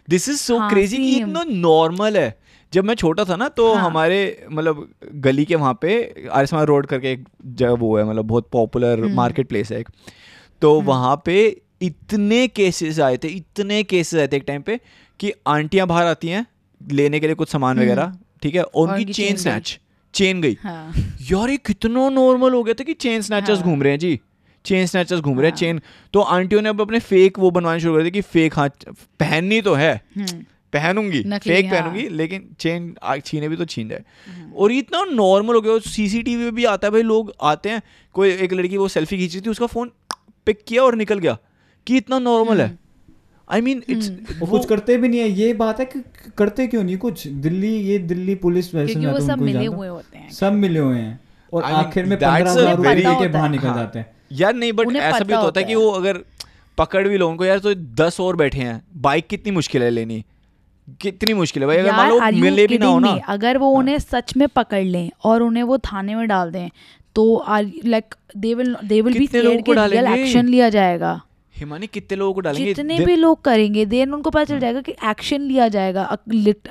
[0.08, 2.38] this is so crazy कि इतना नॉर्मल है
[2.74, 3.84] जब मैं छोटा था ना तो हाँ.
[3.84, 5.94] हमारे मतलब गली के वहाँ पे
[6.32, 9.90] आरिस्मा रोड करके एक जगह वो है मतलब बहुत पॉपुलर हम्म। मार्केट प्लेस है एक
[10.62, 11.36] तो वहाँ पे
[11.82, 14.80] इतने केसेस आए थे इतने केसेस आए थे एक टाइम पे
[15.20, 16.46] कि आंटियाँ बाहर आती हैं
[16.82, 18.64] लेने के लिए कुछ सामान हम्म। वगैरह ठीक है?
[18.64, 19.80] और और उनकी चेन स्नैच
[20.14, 20.94] चेन गई। हाँ।
[21.32, 24.20] यार ये कितना नॉर्मल हो गया था कि चेन स्नैचर्स हाँ। घूम रहे हैं जी।
[24.66, 25.82] चेन स्नैचर्स घूम रहे हैं हाँ। चेन
[26.14, 28.70] तो आंटियों ने अब अपने फेक वो बनवाने शुरू कर दिए कि फेक हाँ
[29.20, 30.28] पहननी तो है। हम्म,
[30.74, 34.04] पहनूँगी फेक हाँ। हम्म। पहनूँगी लेकिन चेन छीने भी तो छीन जाए
[34.56, 37.82] और ये इतना नॉर्मल हो गया सीसीटीवी में भी आता है भाई लोग आते हैं
[38.14, 39.92] कोई एक लड़की वो सेल्फी खींच रही थी उसका फ़ोन
[40.46, 41.38] पिक किया और निकल गया।
[41.88, 42.78] कि इतना नॉर्मल हम्म। है।
[43.48, 46.04] आई मीन इट्स वो कुछ करते भी नहीं है। ये बात है कि
[46.38, 46.98] करते क्यों नहीं?
[46.98, 50.54] कुछ दिल्ली ये दिल्ली पुलिस वैसे क्योंकि वो तो सब मिले हुए होते हैं। सब
[50.56, 51.20] मिले हुए हैं।
[51.54, 54.54] और I mean, आखिर में पंद्रह हज़ार रुपये के बाहर निकल हाँ। जाते हैं। यार
[54.56, 56.20] नहीं बट ऐसा भी तो होता है कि वो अगर
[56.78, 60.24] पकड़ भी लोगों को यार तो दस और बैठे हैं। बाइक कितनी मुश्किल है लेनी?
[61.02, 61.68] कितनी मुश्किल है?
[61.68, 63.12] भाई अगर मान लो मिले भी ना हो ना?
[63.30, 66.70] अगर वो उन्हें सच में पकड़ लें और उन्हें वो थाने में डाल दें
[67.16, 71.14] तो like they will they will be कितने लोगों रियल एक्शन लिया जाएगा।
[71.64, 72.74] हिमानी कितने लोगों को डालेंगे?
[72.74, 76.18] जितने भी लोग करेंगे देन उनको पता चल जाएगा कि एक्शन लिया जाएगा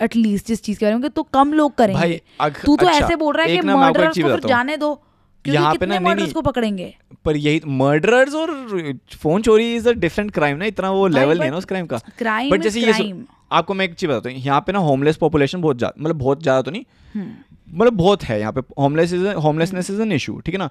[0.03, 3.17] एटलीस्ट जिस चीज़ के बारे में तो कम लोग करेंगे। अग- तू तो अच्छा, ऐसे
[3.17, 5.01] बोल रहा है कि ना मैं आपको एक मर्डरर्स को फिर जाने दो
[5.45, 8.51] यहाँ पे ना नहीं नहीं को पकड़ेंगे। पर यही मर्डरर्स और
[9.17, 11.87] फ़ोन चोरी इज़ अ डिफरेंट क्राइम ना इतना वो लेवल नहीं है ना उस क्राइम
[11.87, 11.97] का।
[12.51, 15.79] बट जैसे ये आपको मैं एक चीज़ बताता हूँ यहाँ पे ना होमलेस पॉपुलेशन बहुत
[15.79, 16.85] ज़्यादा मतलब बहुत ज़्यादा तो नहीं?
[17.15, 20.69] हम्म। मतलब बहुत है यहाँ पे homeless is homelessness is an issue ठीक है ना?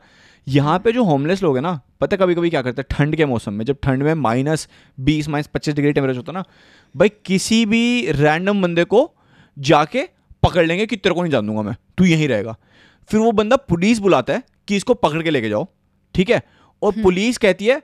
[0.47, 2.87] यहाँ पे जो होमलेस लोग हैं ना पता कभी कभी क्या करते हैं?
[2.91, 4.67] ठंड के मौसम में जब ठंड में माइनस
[4.99, 6.43] बीस माइनस पच्चीस डिग्री टेम्परेचर होता है ना
[6.95, 9.11] भाई किसी भी रैंडम बंदे को
[9.57, 10.07] जाके
[10.43, 12.55] पकड़ लेंगे कि तेरे को नहीं जान दूँगा मैं तू यहीं रहेगा।
[13.09, 15.67] फिर वो बंदा पुलिस बुलाता है कि इसको पकड़ के लेके जाओ
[16.15, 16.41] ठीक है?
[16.81, 17.81] और पुलिस कहती है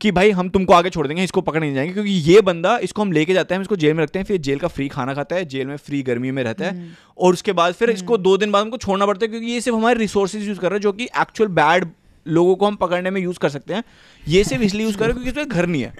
[0.00, 3.02] कि भाई हम तुमको आगे छोड़ देंगे इसको पकड़ नहीं जाएँगे क्योंकि ये बंदा इसको
[3.02, 5.14] हम लेके जाते हैं हम इसको जेल में रखते हैं फिर जेल का फ्री खाना
[5.14, 8.36] खाता है जेल में फ्री गर्मी में रहता है और उसके बाद फिर इसको दो
[8.36, 10.82] दिन बाद हमको छोड़ना पड़ता है क्योंकि ये सिर्फ़ हमारे रिसोर्सेज यूज़ कर रहे हैं
[10.82, 11.88] जो कि एक्चुअल बैड
[12.26, 13.84] लोगों को हम पकड़ने में यूज़ कर सकते हैं।
[14.28, 15.92] ये सिर्फ़ इसलिए यूज़ कर रहे हैं क्योंकि इसमें घर नहीं है।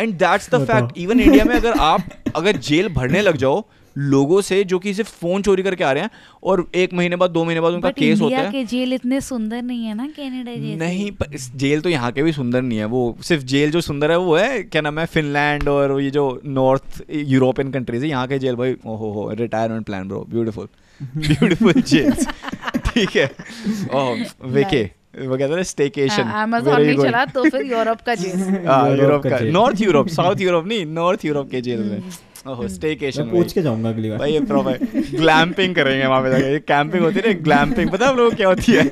[0.00, 3.64] And that's the fact even India में अगर आप अगर जेल भरने लग जाओ
[3.98, 6.10] लोगों से जो कि सिर्फ़ फ़ोन चोरी करके आ रहे हैं
[6.42, 9.62] और एक महीने बाद दो महीने बाद उनका केस होता है। के जेल इतने सुंदर
[9.62, 12.78] नहीं है ना कनाडा जेल नहीं पर इस जेल तो यहाँ के भी सुंदर नहीं
[12.78, 16.10] है। वो सिर्फ़ जेल जो सुंदर है वो है क्या नाम है फिनलैंड और ये
[16.10, 20.68] जो नॉर्थ यूरोपियन कंट्रीज़ है यहाँ के जेल भाई ओहो हो retirement plan bro beautiful
[21.00, 22.12] beautiful jail
[22.86, 23.26] ठीक है।
[23.94, 24.82] ओह वेके
[25.18, 29.38] वो कहते हैं स्टेकेशन अमेजोन नहीं चला तो फिर यूरोप का जेल। यूरोप यूरोप का
[29.50, 32.10] नॉर्थ यूरोप साउथ यूरोप नहीं नॉर्थ यूरोप के जेल में। हम्म।
[32.46, 34.78] ओहो स्टेकेशन पूछ के जाऊँगा अगली बार। भाई ये प्रॉपर
[35.16, 38.48] ग्लैम्पिंग करेंगे वहाँ पे जाके। कैंपिंग होती है ना ग्लैम्पिंग पता है आप लोगों क्या
[38.48, 38.84] होती है?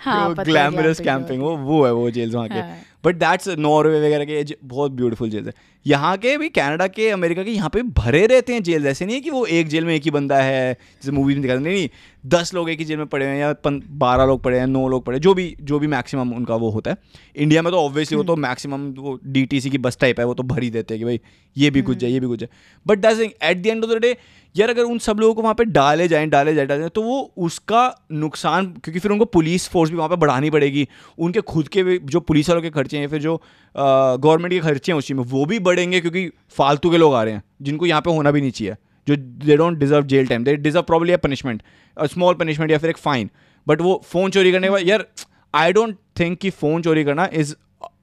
[0.00, 4.00] हाँ, है ग्लैमरस कैंपिंग वो वो है वो जेल्स वहाँ के। हाँ। बट दैट्स नॉर्वे
[4.00, 5.52] वगैरह के बहुत ब्यूटीफुल जेल्स है।
[5.86, 9.14] यहाँ के भी कनाडा के अमेरिका के यहाँ पे भरे रहते हैं जेल ऐसे नहीं
[9.14, 11.74] है कि वो एक जेल में एक ही बंदा है जैसे मूवी में दिखाते नहीं
[11.74, 11.88] नहीं
[12.24, 15.04] दस लोग एक ही जेल में पड़े हैं या बारह लोग पड़े हैं नौ लोग
[15.04, 16.96] पड़े हैं जो भी जो भी मैक्सिमम उनका वो होता है।
[17.36, 20.42] इंडिया में तो ऑब्वियसली वो तो मैक्सिमम वो डी की बस टाइप है वो तो
[20.42, 21.20] भर ही देते हैं कि भाई
[21.56, 22.48] ये भी कुछ जाए ये भी कुछ जाए
[22.86, 24.16] but that's at the end of the day
[24.54, 27.02] यार अगर उन सब लोगों को वहाँ पे डाले जाएँ डाले जाए डाले जाएँ, तो
[27.02, 30.86] वो उसका नुकसान क्योंकि फिर उनको पुलिस फोर्स भी वहाँ पे बढ़ानी पड़ेगी।
[31.18, 33.36] उनके खुद के जो पुलिस वालों के खर्चे हैं फिर जो
[33.74, 37.34] गवर्नमेंट के खर्चे हैं उस में वो भी बढ़ेंगे क्योंकि फालतू के लोग आ रहे
[37.34, 40.56] हैं जिनको यहाँ पर होना भी नहीं चाहिए जो they don't deserve jail time they
[40.56, 41.62] deserve probably a punishment
[41.96, 43.30] a small punishment या फिर एक फाइन
[43.66, 45.06] बट वो फ़ोन चोरी करने के बाद यार
[45.54, 47.54] आई डोंट थिंक कि फ़ोन चोरी करना is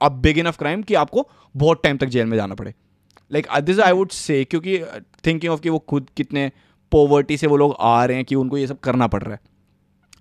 [0.02, 2.74] a big enough crime कि आपको बहुत टाइम तक जेल में जाना पड़े।
[3.32, 4.78] Like this I would say क्योंकि
[5.26, 6.52] थिंकिंग ऑफ़ कि वो खुद कितने
[6.92, 9.40] पॉवर्टी से वो लोग आ रहे हैं कि उनको ये सब करना पड़ रहा है।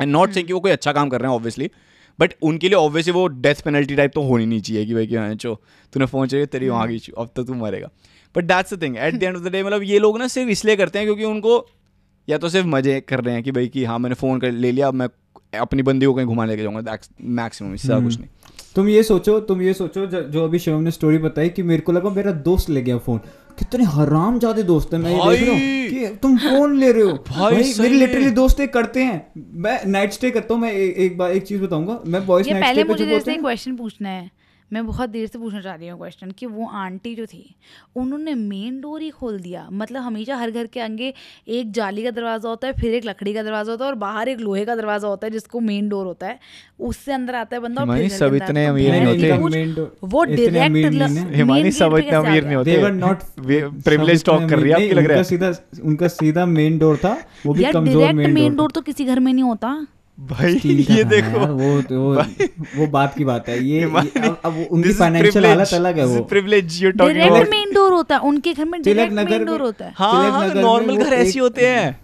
[0.00, 1.70] एंड नॉट से कि वो कोई अच्छा काम कर रहे हैं ऑब्वियसली
[2.18, 5.16] बट उनके लिए ऑब्वियसली वो डेथ पेनल्टी टाइप तो होनी नहीं चाहिए कि भाई कि
[5.16, 5.54] हाँ चो
[5.92, 7.90] तूने फ़ोन चाहिए तेरी वहाँ की अब तो तू मरेगा।
[8.34, 10.50] But that's the thing at the end of the day मतलब ये लोग ना सिर्फ़
[10.50, 11.66] इसलिए करते हैं क्योंकि उनको
[12.28, 14.72] या तो सिर्फ़ मज़े कर रहे हैं कि भाई कि हाँ मैंने फ़ोन कर ले
[14.72, 15.08] लिया अब मैं
[15.60, 18.28] अपनी बंदी को कहीं घुमा लेके जाऊँगा मैक्सिमम इससे कुछ नहीं।
[18.76, 21.92] तुम ये सोचो तुम ये सोचो जो अभी शिवम ने स्टोरी बताई कि मेरे को
[21.92, 23.18] लगा मेरा दोस्त ले गया फ़ोन
[23.58, 27.02] कितने हराम ज़्यादा दोस्त है मैं ये देख रहा हूँ कि तुम फ़ोन ले रहे
[27.02, 30.72] हो। भाई, भाई मेरे लिटरली दोस्त एक करते हैं। मैं नाइट स्टे करता हूँ मैं
[30.72, 33.40] ए, एक बार एक चीज़ बताऊँगा। मैं बॉयज़ नाइट स्टे पे मुझे बोलते जैसे हैं।
[33.40, 34.30] क्वेश्चन पूछना है।
[34.72, 37.54] मैं बहुत देर से पूछना चाह रही हूँ क्वेश्चन कि वो आंटी जो थी
[37.96, 41.12] उन्होंने मेन डोर ही खोल दिया। मतलब हमेशा हर घर के आगे
[41.50, 44.28] एक जाली का दरवाज़ा होता है फिर एक लकड़ी का दरवाज़ा होता है और बाहर
[44.28, 46.38] एक लोहे का दरवाज़ा होता है जिसको मेन डोर होता है।
[46.80, 50.24] उससे अंदर आता है बंदा और सब इतने अमीर नहीं होते। वो।
[51.34, 53.24] हिमानी सब इतने अमीर नहीं होते। They were not
[53.84, 55.52] privilege talk कर रही है आपकी लग रहा उनका है सीधा
[55.84, 59.44] उनका सीधा मेन डोर था वो भी कमज़ोर मेन डोर तो किसी घर में नहीं
[59.44, 59.86] होता।
[60.20, 62.22] भाई ये देखो वो तो- वो
[62.76, 66.28] वो बात की बात है ये, ये अब, अब उनकी फाइनेंशियल हालत अलग है वो।
[66.32, 69.84] privilege you're talking direct main door होता है उनके घर में डायरेक्ट मेन डोर होता
[69.84, 72.00] है। हाँ हाँ नॉर्मल घर ऐसे होते हैं।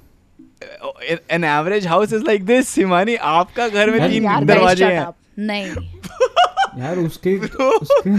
[1.30, 5.66] An average house is like this Himani आपका घर में तीन दरवाजे हैं। नहीं।
[6.82, 8.10] यार उसके उसके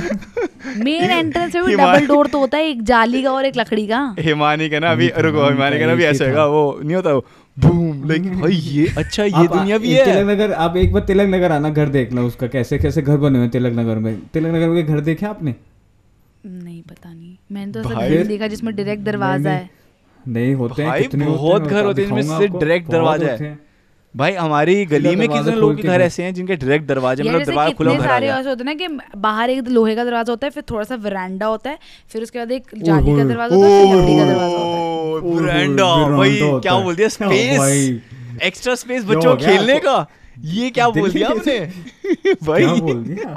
[0.84, 3.88] मेन एंट्रेंस में भी डबल डोर तो होता है एक जाली का और एक लकड़ी
[3.88, 6.96] का। हिमानी का ना अभी रुको हिमानी का ना अभी ही ऐसे होगा वो नहीं
[6.96, 7.26] होता वो।
[7.58, 11.04] बूम लाइक भाई ये अच्छा ये आप- दुनिया भी है। तिलक नगर आप एक बार
[11.04, 14.20] तिलक नगर आना घर देखना उसका कैसे कैसे घर बने हुए हैं तिलक नगर में।
[14.34, 15.56] तिलक नगर में घर देखे आपने?
[16.46, 19.70] नहीं पता नहीं। मैंने तो ऐसा घर देखा जिसमें डायरेक्ट दरवाज़ा है।
[20.28, 23.60] नहीं होते हैं कितने बहुत घर होते हैं जिसमें सिर्फ़ बहुत दरवाज़ा है।
[24.18, 27.44] हैं। भाई हमारी गली में कितने लोग के घर। ऐसे हैं जिनके डायरेक्ट दरवाजे मतलब
[27.44, 30.52] दरवाज़ा खुला आ सारे ऐसे होते ना कि बाहर एक लोहे का दरवाज़ा होता है
[30.52, 31.78] फिर थोड़ा सा वरांडा होता है
[32.10, 35.36] फिर उसके बाद एक जाली का दरवाज़ा होता है फिर लकड़ी का दरवाज़ा होता है।
[35.36, 35.86] बरांडा
[36.18, 37.08] भाई क्या बोल दिया?
[37.10, 40.06] स्पेस एक्स्ट्रा स्पेस बच्चों हो खेलने का।
[40.46, 41.30] ये क्या बोल दिया?
[41.30, 41.60] आपने?
[42.44, 43.34] भाई। क्या बोल दिया?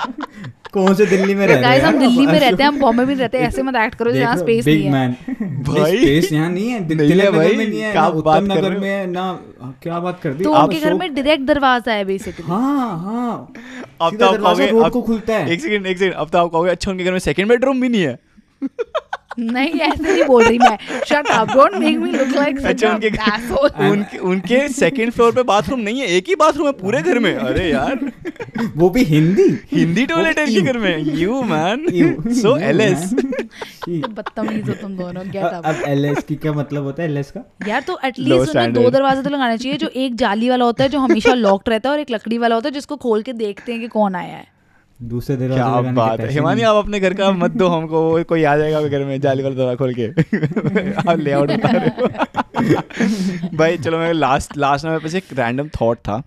[0.73, 3.39] कौन से दिल्ली में रहते हैं हम दिल्ली में रहते हैं हम बॉम्बे में रहते
[3.39, 5.09] हैं ऐसे मत एक्ट करो जहाँ स्पेस नहीं है।
[5.63, 8.55] भाई। स्पेस यहाँ नहीं है दिल्ली में भाई, में नहीं है क्या ना बात उत्तम
[8.55, 8.81] कर नगर रहे हो?
[8.81, 9.33] में है ना
[9.83, 10.45] क्या बात कर दी?
[10.45, 13.53] तो आपके घर में डायरेक्ट दरवाज़ा है बेसिकली हाँ हाँ।
[14.01, 16.51] अब तो आप कहोगे रोड को खुलता है। एक सेकंड एक सेकंड अब तो आप
[16.51, 18.19] कहोगे अच्छा उनके घर में सेकंड बेडरूम भी नहीं है।
[19.41, 20.77] नहीं ऐसे नहीं बोल रही मैं।
[21.09, 25.43] Shut up don't make me look like such अच्छा उनके उनके उनके सेकंड फ्लोर पे
[25.43, 28.11] बाथरूम नहीं है एक ही बाथरूम है पूरे घर में। अरे यार।
[28.77, 31.87] वो भी हिंदी। हिंदी टॉयलेट है इनके घर में। यू मैन
[32.41, 37.03] सो एलएस तो बदतमीज हो तुम दोनों गेट अप अब एलएस की क्या मतलब होता
[37.03, 37.45] है एलएस का?
[37.69, 38.89] यार तो एटलीस्ट उन्हें दो.
[38.91, 41.95] दरवाजे तो लगाने चाहिए जो एक जाली वाला होता है जो हमेशा लॉक्ड रहता है
[41.95, 44.60] और एक लकड़ी वाला होता है जिसको खोल के देखते हैं कि कौन आया है।
[45.03, 48.45] दूसरे दरवाजे क्या बात है। हिमानी आप अपने घर का मत दो हमको वो कोई
[48.45, 50.07] आ जाएगा घर में जाली वाला दरवाज़ा खोल के।
[51.11, 55.69] आप लेआउट बता रहे हो। भाई चलो मैं लास्ट लास्ट में मेरे पास एक रैंडम
[55.69, 56.19] थॉट था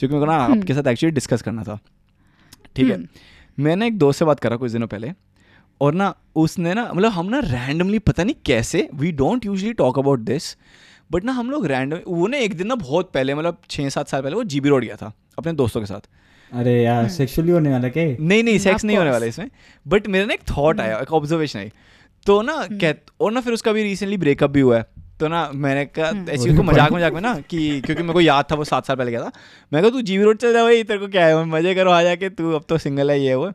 [0.00, 1.78] जो कि मेरे को ना आपके साथ एक्चुअली डिस्कस करना था।
[2.76, 2.98] ठीक है?
[3.58, 5.12] मैंने एक दोस्त से बात करा कुछ दिनों पहले
[5.80, 9.98] और ना उसने ना मतलब हम ना रैंडमली पता नहीं कैसे we don't usually talk
[9.98, 10.56] about this
[11.12, 14.08] but ना हम लोग रैंडम वो ना एक दिन ना बहुत पहले मतलब छः सात
[14.08, 16.08] साल पहले वो जीबी रोड गया था अपने दोस्तों के साथ।
[16.52, 19.48] अरे यार सेक्सुअली होने वाला क्या नहीं नहीं सेक्स नहीं होने वाला इसमें।
[19.86, 21.70] बट मेरे ना एक थॉट आया एक ऑब्जर्वेशन आई।
[22.26, 24.86] तो ना कह और ना फिर उसका भी रिसेंटली ब्रेकअप भी हुआ है।
[25.20, 28.44] तो ना मैंने कहा ऐसी उसको मज़ाक मज़ाक में ना कि क्योंकि मेरे को याद
[28.50, 29.32] था वो सात साल पहले गया था।
[29.72, 31.44] मैं कहा तू जीवी रोड चल जा भाई तेरे को क्या है?
[31.46, 33.50] मज़े करो आ जाके तू अब तो सिंगल है ये वो।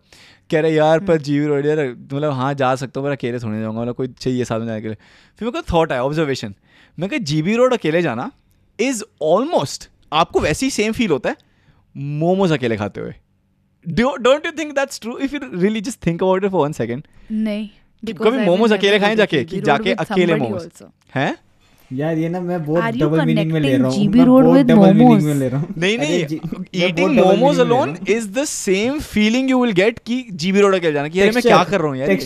[0.51, 3.60] कह रहे यार पर जीवी रोड यार मतलब हाँ जा सकता हूँ पर अकेले थोड़ी
[3.62, 4.95] जाऊँगा मतलब कोई चाहिए साथ में जाने के लिए।
[5.39, 6.53] फिर मेरे को थॉट आया ऑब्जर्वेशन
[6.97, 8.32] मैं कहा जीबी रोड अकेले जाना
[8.79, 11.36] इज़ ऑलमोस्ट आपको वैसे ही सेम फील होता है
[11.95, 13.13] मोमोज अकेले खाते हुए।
[13.86, 17.08] Don't you think that's true if you really just think about it for one second
[17.32, 20.84] नहीं कभी मोमोज अकेले खाएँ जाके कि जाके अकेले मोमोज।
[21.15, 21.36] हैं?
[21.91, 24.43] यार ये ना मैं बहुत डबल मीनिंग में ले रहा हूँ। Connecting मैं GB road
[24.43, 25.23] बहुत with double meaning momos?
[25.23, 26.13] में ले रहा हूँ। नहीं नहीं
[26.84, 27.95] eating double momos alone.
[28.10, 31.43] Is the same feeling you will get कि जीबी रोड अकेले जाना कि यार मैं
[31.43, 32.17] क्या कर रहा हूँ यार ये?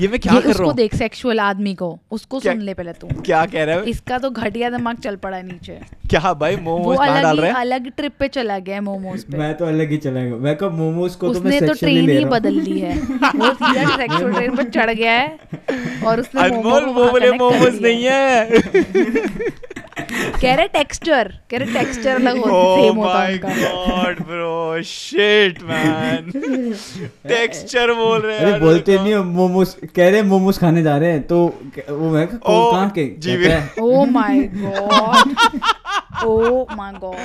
[0.00, 0.74] ये मैं क्या ये कर रहा उसको हूँ?
[0.74, 3.84] देख सेक्सुअल आदमी को। उसको क्या- सुन ले पहले तू। क्या कह रहा है?
[3.84, 5.78] इसका तो घटिया दिमाग चल पड़ा है नीचे।
[6.10, 7.60] क्या भाई मोमोज कहाँ अलग डाल ही रहा है?
[7.60, 10.56] अलग ट्रिप पे चला गया है मोमोज पे। मैं तो अलग ही चला गया मैं
[10.56, 14.32] कब मोमोज को तो उसने तो तो ट्रेन ही बदल ली है। वो सीधा सेक्सुअल
[14.32, 15.38] ट्रेन पर चढ़ गया है
[16.06, 18.50] और उसने अनमोल वो बोले मोमोज नहीं है।
[20.42, 23.48] कह रहे टेक्सचर कह रहे टेक्सचर अलग होता Oh सेम होता my उनका।
[23.88, 24.50] God bro.
[24.92, 25.62] Shit
[27.28, 31.10] टेक्सचर बोल रहे हैं अरे बोलते नहीं हो मोमोज कह रहे मोमोज खाने जा रहे
[31.12, 31.38] हैं तो
[31.90, 33.04] वो मैं कहा, कौन कहाँ के
[33.48, 35.34] है, oh my God
[36.24, 37.18] oh my god.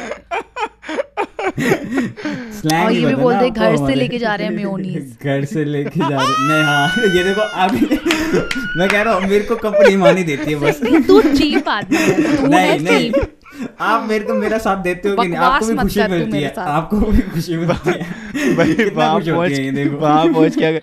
[1.47, 5.63] और ही ये भी बोलते हैं, घर से। लेके जा रहे हैं मेयोनीज। घर से
[5.65, 7.99] लेके जा रहे नहीं हाँ ये देखो अभी
[8.79, 11.97] मैं कह रहा हूँ मेरे को कंपनी मानी ही देती है बस तू चीप आदमी
[11.97, 13.11] है तू नहीं है नहीं।
[13.79, 15.37] आप मेरे को मेरा साथ देते हो कि नहीं?
[15.37, 19.71] आपको भी खुशी मिलती है। आपको भी खुशी मिलती है। भाई कितना वहाँ पहुँच ये
[19.71, 20.81] देखो। वहाँ पहुँच के अगर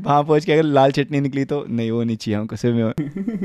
[0.00, 3.00] वहाँ पहुँच के अगर लाल चटनी निकली तो नहीं वो नहीं चाहिए हमको सिर्फ़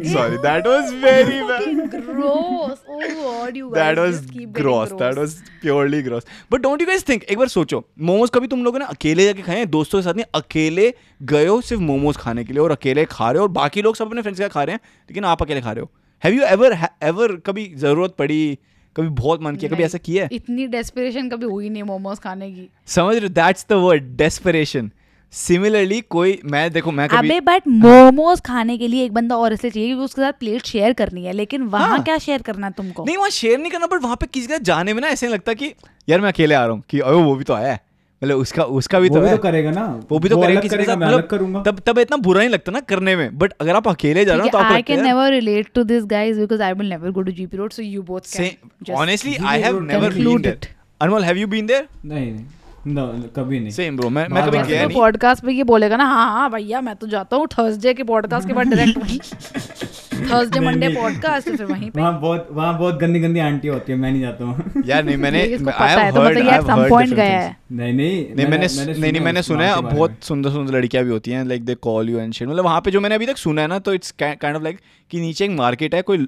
[0.07, 2.79] sorry that was very bad gross.
[2.91, 7.23] Oh god you that was gross that was purely gross but don't you guys think
[7.23, 9.69] एक बार सोचो मोमोज कभी तुम लोगों ने अकेले जाके खाए हैं?
[9.69, 13.31] दोस्तों के साथ नहीं अकेले गए हो सिर्फ़ मोमोज खाने के लिए और अकेले खा
[13.31, 15.41] रहे हो और बाकी लोग सब अपने फ्रेंड्स के साथ खा रहे हैं लेकिन आप
[15.41, 15.89] अकेले खा रहे हो।
[16.23, 18.57] हैव यू एवर एवर कभी ज़रूरत पड़ी
[18.95, 20.27] कभी बहुत मन किया कभी ऐसा किया?
[20.31, 24.91] इतनी डेस्पिरेशन कभी हुई नहीं मोमोज खाने की। समझ रहे that's the word desperation
[25.33, 29.53] similarly कोई मैं देखो मैं कभी अबे बट मोमोज खाने के लिए एक बंदा और
[29.53, 32.69] इसलिए चाहिए क्योंकि उसके साथ प्लेट शेयर करनी है लेकिन वहाँ हाँ। क्या शेयर करना
[32.69, 33.05] तुमको?
[33.05, 35.33] नहीं वहाँ शेयर नहीं करना बट वहाँ पे किसी के जाने में ना ऐसे नहीं
[35.33, 35.73] लगता कि
[36.09, 37.79] यार मैं अकेले आ रहा हूँ कि अरे वो भी तो आया है।
[38.23, 40.61] मतलब उसका उसका भी वो तो भी है। तो करेगा ना। वो भी तो करेगा
[40.61, 42.79] किसी के करेगा साथ। मैं अलग मतलब करूँगा। तब तब इतना बुरा नहीं लगता ना
[42.89, 45.83] करने में। बट अगर आप अकेले जा रहे हो तो I can never relate to
[45.83, 49.35] this guys because I will never go to GP road so you both can honestly
[49.45, 50.67] I have never been there
[51.01, 52.45] Anmol have you been there नहीं नहीं।
[52.87, 53.01] No,
[53.35, 56.05] कभी नहीं। Same bro मैं मैं कभी गया तो नहीं। पॉडकास्ट पे ये बोलेगा ना
[56.05, 59.80] हाँ हाँ भैया मैं तो जाता हूँ थर्सडे के पॉडकास्ट के बाद डायरेक्ट
[60.21, 63.97] थर्सडे मंडे पॉडकास्ट फिर वहीं पे। वहाँ बहुत वहाँ बहुत गंदी गंदी आंटी होती है
[63.97, 67.13] मैं नहीं जाता हूँ। यार नहीं मैंने है तो मतलब I ये have सम पॉइंट
[67.13, 68.67] गया है। नहीं नहीं नहीं मैंने
[68.99, 72.09] नहीं नहीं मैंने सुना है बहुत सुंदर सुंदर लड़कियाँ भी होती हैं like they call
[72.09, 74.11] you and shit मतलब वहाँ पे जो मैंने अभी तक सुना है ना तो इट्स
[74.11, 74.79] काइंड ऑफ़ लाइक
[75.11, 76.27] कि नीचे एक मार्केट है कोई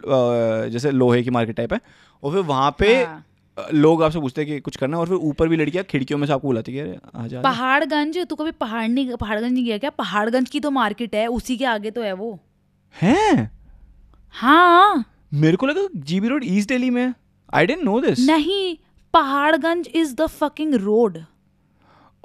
[0.71, 1.79] जैसे लोहे की मार्केट टाइप है
[2.23, 3.23] और फिर वहाँ पे हाँ।
[3.73, 6.25] लोग आपसे पूछते हैं कि कुछ करना है और फिर ऊपर भी लड़कियाँ खिड़कियों में
[6.27, 8.17] से आपको बुलाती है पहाड़गंज?
[8.29, 9.89] तू कभी पहाड़ नहीं पहाड़गंज नहीं गया क्या?
[9.89, 12.39] पहाड़गंज की तो मार्केट है उसी के आगे तो है वो।
[12.95, 13.51] हैं?
[14.33, 17.13] हाँ। मेरे को लगा जीबी रोड ईस्ट दिल्ली में
[17.53, 18.75] आई डेंट नो दिस नहीं
[19.13, 21.17] Paharganj is the fucking road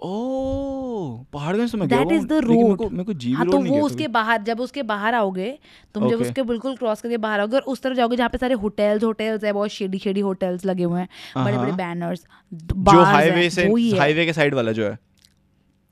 [0.05, 3.53] oh Paharganj तो मैं गया दैट इज़ द रोड को मेरे को जीबी हाँ रोड
[3.53, 5.51] तो नहीं वो उसके बाहर जब उसके बाहर आओगे
[5.95, 8.55] तुम जब उसके बिल्कुल क्रॉस करके बाहर आओगे और उस तरफ़ जाओगे जहाँ पे सारे
[8.65, 13.49] होटल्स होटल्स है बहुत शेडी शेडी होटल्स लगे हुए हैं बड़े बड़े। बैनर्स जो हाईवे
[13.51, 13.67] से
[13.99, 14.99] हाईवे के साइड वाला जो है।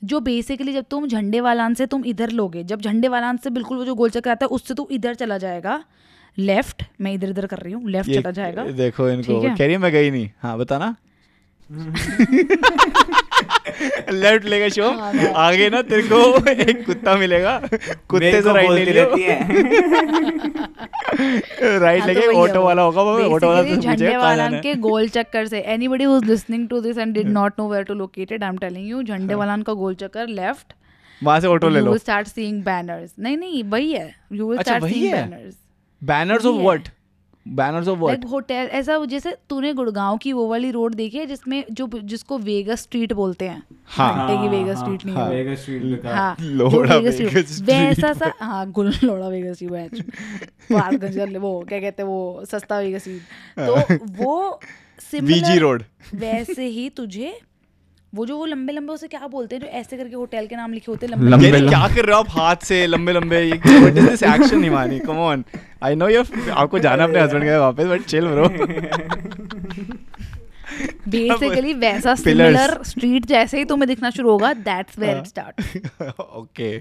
[0.04, 3.78] जो बेसिकली जब तुम झंडे वालान से तुम इधर लोगे जब झंडे वालान से बिल्कुल
[3.78, 5.85] वो जो गोल चक्कर आता है उससे तू इधर चला जाएगा।
[6.38, 9.40] लेफ़्ट मैं इधर इधर कर रही हूँ लेफ़्ट चला जाएगा। देखो इनको?
[9.56, 10.96] कह रही मैं गई नहीं। हाँ बताना।
[14.12, 15.12] लेफ़्ट लेगा शो। हाँ,
[15.46, 17.59] आगे ना तेरे को एक कुत्ता मिलेगा।
[18.09, 19.05] कुत्ते से राइट ले लियो।
[21.79, 24.74] राइट हाँ, लेके तो है ऑटो वाला होगा वो ऑटो वाला पूछेगा झंडे है। के
[24.74, 27.94] गोल चक्कर से anybody who is listening to this and did not know where to
[27.94, 29.02] located I am telling you
[29.35, 30.72] Jhandewalan का गोल चक्कर लेफ़्ट
[31.24, 34.48] वहाँ से ऑटो ले you low. will start seeing banners नहीं नहीं वही है। You
[34.50, 35.31] will start वही seeing है?
[35.31, 35.55] banners
[36.02, 36.88] banners of what
[37.46, 41.64] banners of like hotel ऐसा जैसे तूने गुड़गांव की वो वाली रोड देखी है जिसमें
[41.70, 43.62] जो जिसको वेगस स्ट्रीट बोलते हैं?
[43.87, 48.92] हाँ। की वेगस स्ट्रीट नहीं है। वेगस स्ट्रीट हाँ लोड़ा स्ट्रीट वैसा सा हाँ गुल
[49.04, 53.22] लोड़ा स्ट्रीट बैच वो क्या कहते हैं वो सस्ता वेगस स्ट्रीट
[53.59, 54.61] तो वो
[55.14, 55.82] वीजी रोड
[56.14, 57.40] वैसे ही तुझे
[58.16, 60.72] वो जो वो लंबे लंबे उसे क्या बोलते हैं जो ऐसे करके होटल के नाम
[60.72, 63.40] लिखे होते हैं लंबे लंबे क्या कर रहे हो आप हाथ से लंबे लंबे?
[63.52, 65.44] What is this action Himani come on
[65.83, 68.48] I know you आपको जाना अपने हस्बैंड के वापस बट चिल ब्रो
[71.09, 75.16] बेसिकली वैसा सिमिलर स्ट्रीट जैसे ही तुम्हें दिखना शुरू होगा that's where.
[75.18, 76.79] It start okay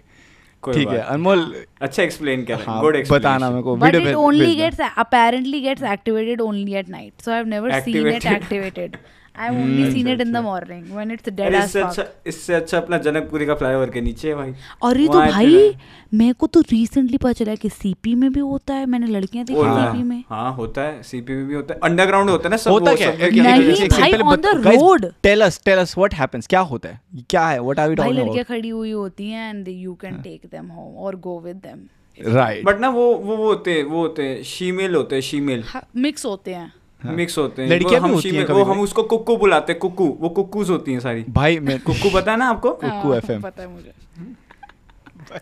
[0.63, 1.41] ठीक है अनमोल
[1.82, 5.60] अच्छा एक्सप्लेन कर। हाँ गुड बताना मेरे को। वीडियो it भेज- only भेजना। gets apparently
[5.65, 7.13] gets activated only at night.
[7.26, 7.95] So I've never seen
[9.38, 11.89] only seen it in the morning when it's dead as इससे fuck.
[11.89, 14.54] अच्छा इससे अच्छा अपना जनकपुरी का फ्लाईओवर के नीचे है भाई।
[14.89, 15.76] अरे तो भाई
[16.13, 19.62] मेरे को तो रिसेंटली पता चला कि सीपी में भी होता है मैंने लड़कियाँ देखी
[19.62, 22.58] हाँ, सीपी में। हाँ होता है सीपी में भी होता है। अंडरग्राउंड होता है ना
[22.58, 23.30] सब होता वो क्या है?
[23.32, 25.12] नहीं, भाई, the guys, road.
[25.24, 27.00] tell us tell us what happens क्या होता है?
[27.30, 27.60] क्या है?
[27.60, 30.67] What are we भाई talking लड़कियाँ खड़ी हुई होती हैं and you can take them
[30.67, 31.88] home और go with them
[32.36, 32.65] right.
[32.65, 35.63] But ना वो वो वो होते हैं वो होते हैं। शीमेल होते हैं शीमेल
[35.95, 36.71] मिक्स होते हैं।
[37.13, 40.08] मिक्स होते हैं। लड़कियाँ भी होती हैं कभी वो हम उसको कुक्कू बुलाते हैं कुक्कू।
[40.22, 42.72] वो कुक्कूज होती हैं सारी। भाई मैं कुक्कू पता है ना आपको?
[42.72, 43.94] कुक्कू हाँ, FM पता है मुझे।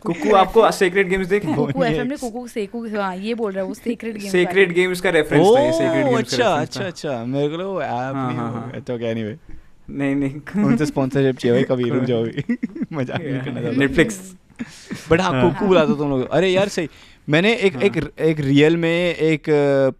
[0.03, 1.53] कुक्कू आपको सेक्रेट गेम्स देखे?
[1.53, 5.01] कुकू एफएम ने कुकू सेकू हाँ ये बोल रहा है वो सीक्रेट गेम सेक्रेट गेम्स
[5.01, 8.37] का रेफरेंस था ये सेक्रेट गेम्स अच्छा अच्छा अच्छा। मेरे को लगा ऐप हाँ, नहीं
[8.37, 9.37] हाँ, हाँ। अच्छा ओके एनीवे।
[9.89, 12.23] नहीं नहीं। उनसे स्पॉन्सरशिप चाहिए भाई कभी रुक जाओ
[12.97, 14.19] मज़ाक नहीं करना नेटफ्लिक्स
[15.09, 16.89] बट हाँ कुकू बुलाते हो तुम लोग। अरे यार सही।
[17.27, 19.45] मैंने एक एक एक रियल में एक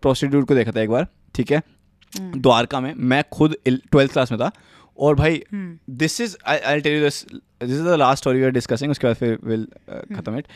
[0.02, 1.62] प्रोस्टिट्यूट को देखा था एक बार। ठीक है?
[2.14, 4.52] हम्म। द्वारका में। मैं खुद ट्वेल्थ क्लास में था।
[4.98, 8.46] और भाई हम्म। This is I tell you this this is the last story we
[8.46, 9.68] are discussing उसके बाद फिर विल
[10.16, 10.48] खत्म it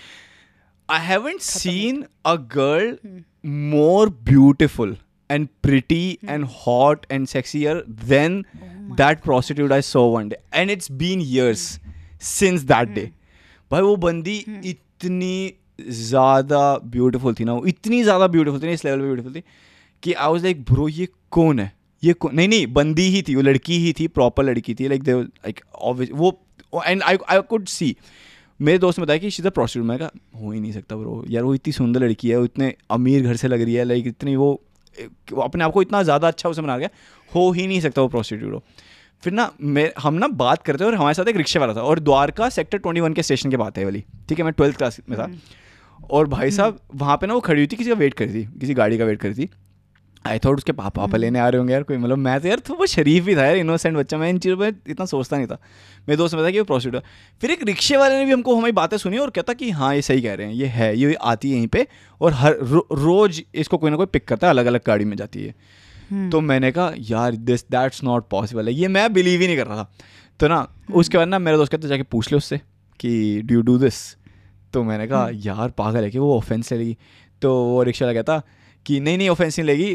[0.89, 2.97] I haven't seen a girl
[3.45, 4.95] more beautiful
[5.29, 8.43] and pretty and hot and sexier than
[8.95, 11.67] that prostitute I so one day and it's been years
[12.25, 13.09] since that day
[13.71, 18.85] भाई वो बंदी इतनी ज़्यादा beautiful थी ना वो इतनी ज़्यादा ब्यूटीफुल थी ना इस
[18.85, 19.43] लेवल पे ब्यूटीफुल थी
[20.03, 21.71] कि आई वाज लाइक ब्रो ये कौन है?
[22.03, 25.03] ये कौन नहीं नहीं बंदी ही थी वो लड़की ही थी प्रॉपर लड़की थी लाइक
[25.03, 25.61] दे लाइक
[26.13, 27.95] वो and I I could see
[28.59, 31.43] मेरे दोस्त ने बताया कि शीज प्रोस्टिट्यूट मैं कहा हो ही नहीं सकता ब्रो यार
[31.43, 34.35] वो इतनी सुंदर लड़की है वो इतने अमीर घर से लग रही है लाइक इतनी
[34.35, 34.51] वो
[35.33, 36.89] वो अपने आप को इतना ज़्यादा अच्छा उसे बना गया
[37.35, 38.63] हो ही नहीं सकता वो प्रोस्टिट्यूट हो
[39.23, 41.99] फिर ना मैं हम ना बात करते और हमारे साथ एक रिक्शे वाला था और
[41.99, 44.99] द्वारका सेक्टर ट्वेंटी वन के स्टेशन के बात है वाली ठीक है मैं ट्वेल्थ क्लास
[45.09, 45.29] में था।
[46.11, 48.43] और भाई साहब वहाँ पे ना वो खड़ी हुई थी किसी का वेट करी थी
[48.59, 49.49] किसी गाड़ी का वेट करी थी।
[50.25, 52.59] आई थॉट उसके पापा पापा लेने आ रहे होंगे यार कोई मतलब मैं तो यार
[52.59, 55.47] तो वो शरीफ ही था यार इनोसेंट बच्चा मैं इन चीज़ों पर इतना सोचता नहीं
[55.47, 55.57] था।
[56.07, 57.03] मेरे दोस्त ने बताया कि वो प्रोस्टिट्यूट
[57.41, 60.01] फिर एक रिक्शे वाले ने भी हमको हमारी बातें सुनी और कहता कि हाँ ये
[60.01, 61.87] सही कह रहे हैं ये है ये आती है यहीं पे
[62.21, 65.15] और हर रो, रोज इसको कोई ना कोई पिक करता है अलग अलग गाड़ी में
[65.17, 69.47] जाती है। तो मैंने कहा यार दिस दैट्स नॉट पॉसिबल है। ये मैं बिलीव ही
[69.47, 69.91] नहीं कर रहा था।
[70.39, 72.57] तो ना उसके बाद ना मेरे दोस्त कहते जाके पूछ ले उससे
[72.99, 73.95] कि डू यू डू दिस
[74.73, 76.97] तो मैंने कहा यार पागल है कि वो ऑफेंस ले लेगी।
[77.41, 78.41] तो वो रिक्शा वाला कहता
[78.87, 79.93] कि नहीं नहीं ऑफेंस नहीं लेगी।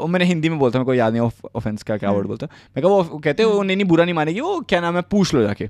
[0.00, 2.82] वो मैंने हिंदी में बोलता मेरे को याद नहीं ऑफेंस का क्या वर्ड बोलता मैं
[2.82, 5.42] कहा वो कहते वो नहीं नहीं बुरा नहीं मानेगी वो क्या नाम है पूछ लो
[5.42, 5.68] जाके।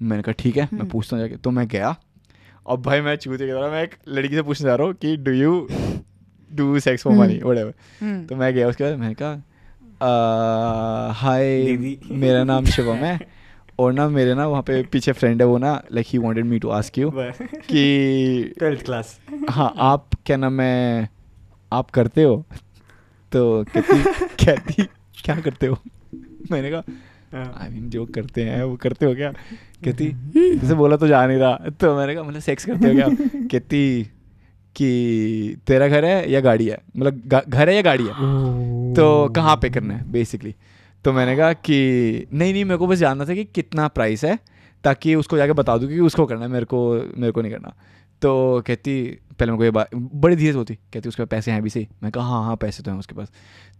[0.00, 1.94] मैंने कहा ठीक है मैं पूछता हूँ जाके। तो मैं गया।
[2.66, 5.16] और भाई मैं चूते की तरह मैं एक लड़की से पूछने जा रहा हूँ कि
[5.16, 5.66] do you
[6.50, 7.74] do sex for money what
[8.28, 11.76] तो मैं गया उसके बाद मैंने कहा हाय
[12.10, 13.18] मेरा नाम शिवम है।
[13.78, 16.58] और ना मेरे ना वहाँ पे पीछे फ्रेंड है वो ना like he wanted me
[16.58, 19.18] to ask you कि ट्वेल्थ क्लास
[19.50, 21.08] हाँ आप क्या नाम है
[21.72, 22.44] आप करते हो?
[23.32, 24.02] तो कहती
[24.44, 24.82] कहती
[25.24, 25.78] क्या करते हो?
[26.50, 26.82] मैंने कहा
[27.62, 29.30] आई मीन जो करते हैं वो करते हो क्या?
[29.84, 30.06] कहती
[30.58, 33.08] जैसे बोला तो जा नहीं रहा। तो मैंने कहा मतलब सेक्स करते हो क्या?
[33.52, 34.10] कहती
[34.76, 36.78] कि तेरा घर है या गाड़ी है?
[36.96, 38.12] मतलब घर है या गाड़ी है?
[38.94, 40.54] तो कहाँ पे करना है बेसिकली
[41.04, 44.38] तो मैंने कहा कि नहीं नहीं मेरे को बस जानना था कि कितना प्राइस है
[44.84, 47.74] ताकि उसको जाके बता दूँ कि उसको करना है मेरे को मेरे को नहीं करना।
[48.22, 49.02] तो कहती
[49.38, 51.86] पहले मेरे को ये बात बड़ी धीरे होती कहती उसके पास पैसे हैं भी सही
[52.02, 53.30] मैं कहा हाँ हाँ पैसे तो हैं उसके पास।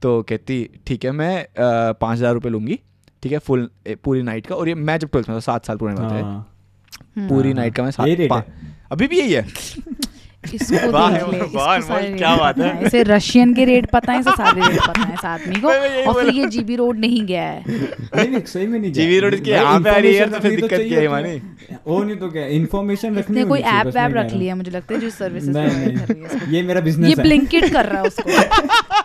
[0.03, 2.79] तो कहती ठीक है मैं पाँच हज़ार रुपये लूँगी
[3.23, 3.69] ठीक है फुल
[4.05, 6.23] पूरी नाइट का और ये मैं जब ट्वेल्थ में था सात साल पुरानी बात है
[6.23, 9.47] हाँ। पूरी नाइट का मैं सात अभी भी यही है।
[10.55, 10.77] इसको
[11.11, 14.61] देख ले, इसको सारे क्या बात है। इसे रशियन के रेट पता है इसे सारे
[14.61, 18.29] रेट पता है इस आदमी को। और फिर ये जीबी रोड नहीं गया है। नहीं
[18.29, 20.51] नहीं सही में नहीं गया। रोड इसके भाई, यहाँ पे आ रही है तो फिर
[20.51, 21.39] दिक्कत क्या है?
[21.39, 25.01] तो- वो नहीं तो क्या इन्फॉर्मेशन रखनी कोई ऐप वैप रख लिया मुझे लगता है
[25.01, 28.43] जो सर्विसेज़। नहीं ये मेरा बिज़नेस है। ब्लिंकिट कर रहा है उसको।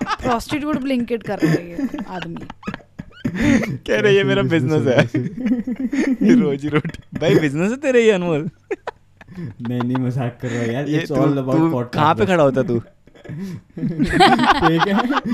[0.05, 2.45] प्रोस्टिट्यूट ब्लिंकिट कर रहा है ये आदमी।
[3.87, 5.09] कह रही है मेरा बिज़नेस है।
[6.35, 8.49] रोजी रोटी। भाई बिज़नेस है तेरे ये अनमोल?
[9.31, 12.81] नहीं नहीं मज़ाक कर रहा यार इट्स ऑल अबाउट कहाँ पे खड़ा होता तू?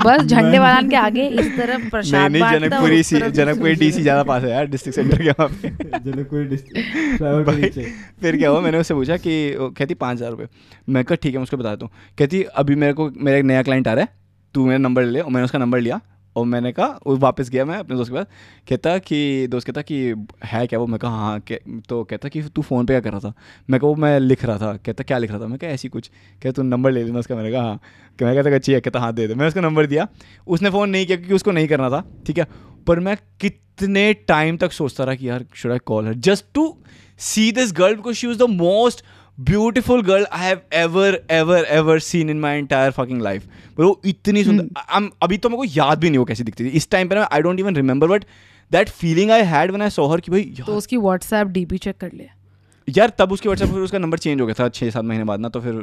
[0.04, 4.02] बस झंडे वालान के आगे इस तरफ़ नहीं प्रसाद नहीं बांटता जनकपुरी सी जनकपुरी डीसी
[4.02, 8.78] ज़्यादा पास है यार डिस्ट्रिक्ट सेंटर के वहाँ पे। कोई डिस्ट्रिक्ट फिर क्या हुआ मैंने
[8.78, 10.46] उससे पूछा कि कहती पाँच हज़ार रुपये।
[10.88, 11.88] मैं कहा ठीक है मैं उसको बता दूँ
[12.18, 14.08] कहती अभी मेरे को मेरा एक नया क्लाइंट आ रहा है
[14.54, 16.00] तू मेरा नंबर ले ले और मैंने उसका नंबर लिया।
[16.36, 18.26] और मैंने कहा, वो वापस गया मैं अपने दोस्त के पास,
[18.68, 20.14] कहता कि, दोस्त कहता कि,
[20.44, 20.86] है क्या वो?
[20.86, 21.42] मैं कहा हाँ
[21.88, 23.32] तो कहता कि, तू फ़ोन पे क्या कर रहा था?
[23.70, 25.46] मैं कहा, वो मैं लिख रहा था। कहता, क्या लिख रहा था?
[25.46, 27.80] मैं कहा, ऐसी कुछ। कहता, तू नंबर ले लेना उसका। मैंने कहा हाँ।
[28.18, 30.08] कि मैं कहता अच्छी है। कहता हाँ दे दे। मैंने उसका नंबर दिया।
[30.46, 32.46] उसने फ़ोन नहीं किया क्योंकि उसको नहीं करना था, ठीक है?
[32.86, 36.76] पर मैं कितने टाइम तक सोचता रहा कि, यार should I call her just to
[37.18, 39.04] see this girl because she was the most
[39.38, 43.44] beautiful girl I have ever ever ever seen in my entire fucking life
[43.76, 44.64] पर वो इतनी सुंदर
[44.94, 47.16] I'm- अभी तो मेरे को याद भी नहीं वो कैसी दिखती थी। इस टाइम पे
[47.16, 48.24] I don't even remember but
[48.70, 51.96] that feeling I had when I saw her कि भाई तो उसकी व्हाट्सएप डीपी चेक
[51.96, 52.34] कर लिया।
[52.88, 55.40] यार तब उसके व्हाट्सएप पर उसका नंबर चेंज हो गया था छः सात महीने बाद
[55.40, 55.80] ना तो फिर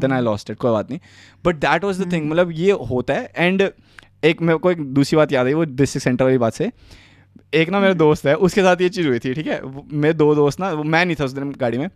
[0.00, 1.00] देन आई लॉस्ट इट कोई बात नहीं।
[1.44, 3.70] But that was the thing मतलब ये होता है एंड
[4.24, 6.70] एक मेरे को एक दूसरी बात याद आई वो डिस्ट्रिक्ट सेंटर वाली बात से।
[7.54, 9.60] एक ना मेरा दोस्त है उसके साथ ये चीज़ हुई थी ठीक है?
[9.92, 11.88] मेरे दो दोस्त ना वो मैं नहीं था उस दिन गाड़ी में।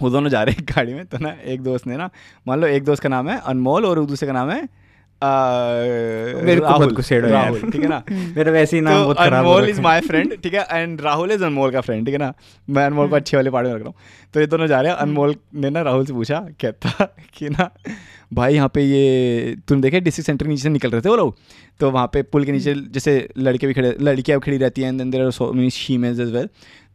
[0.00, 2.10] वो दोनों जा रहे हैं गाड़ी में तो ना एक दोस्त ने ना
[2.48, 4.68] मान लो एक दोस्त का नाम है अनमोल और दूसरे का नाम है
[5.22, 8.02] मेरे राहुल। ठीक है ना?
[8.36, 10.66] मेरा वैसे ही नाम तो बहुत खराब अनमोल इज़। माय फ्रेंड ठीक है?
[10.72, 12.32] एंड राहुल इज़ अनमोल का फ्रेंड ठीक है ना?
[12.68, 14.92] मैं अनमोल को अच्छे वाले पार्टी में रख रहा हूँ। तो ये दोनों जा रहे
[14.92, 17.04] हैं। अनमोल ने ना राहुल से पूछा कहता
[17.38, 17.70] कि ना
[18.32, 21.16] भाई यहाँ पे ये तुम देखे डिस्ट्रिक्ट सेंटर के नीचे से निकल रहे थे वो
[21.16, 21.36] लोग?
[21.80, 24.88] तो वहाँ पे पुल के नीचे जैसे लड़के भी खड़े लड़कियाँ भी खड़ी रहती हैं
[24.92, 26.48] and there are so many shemales as well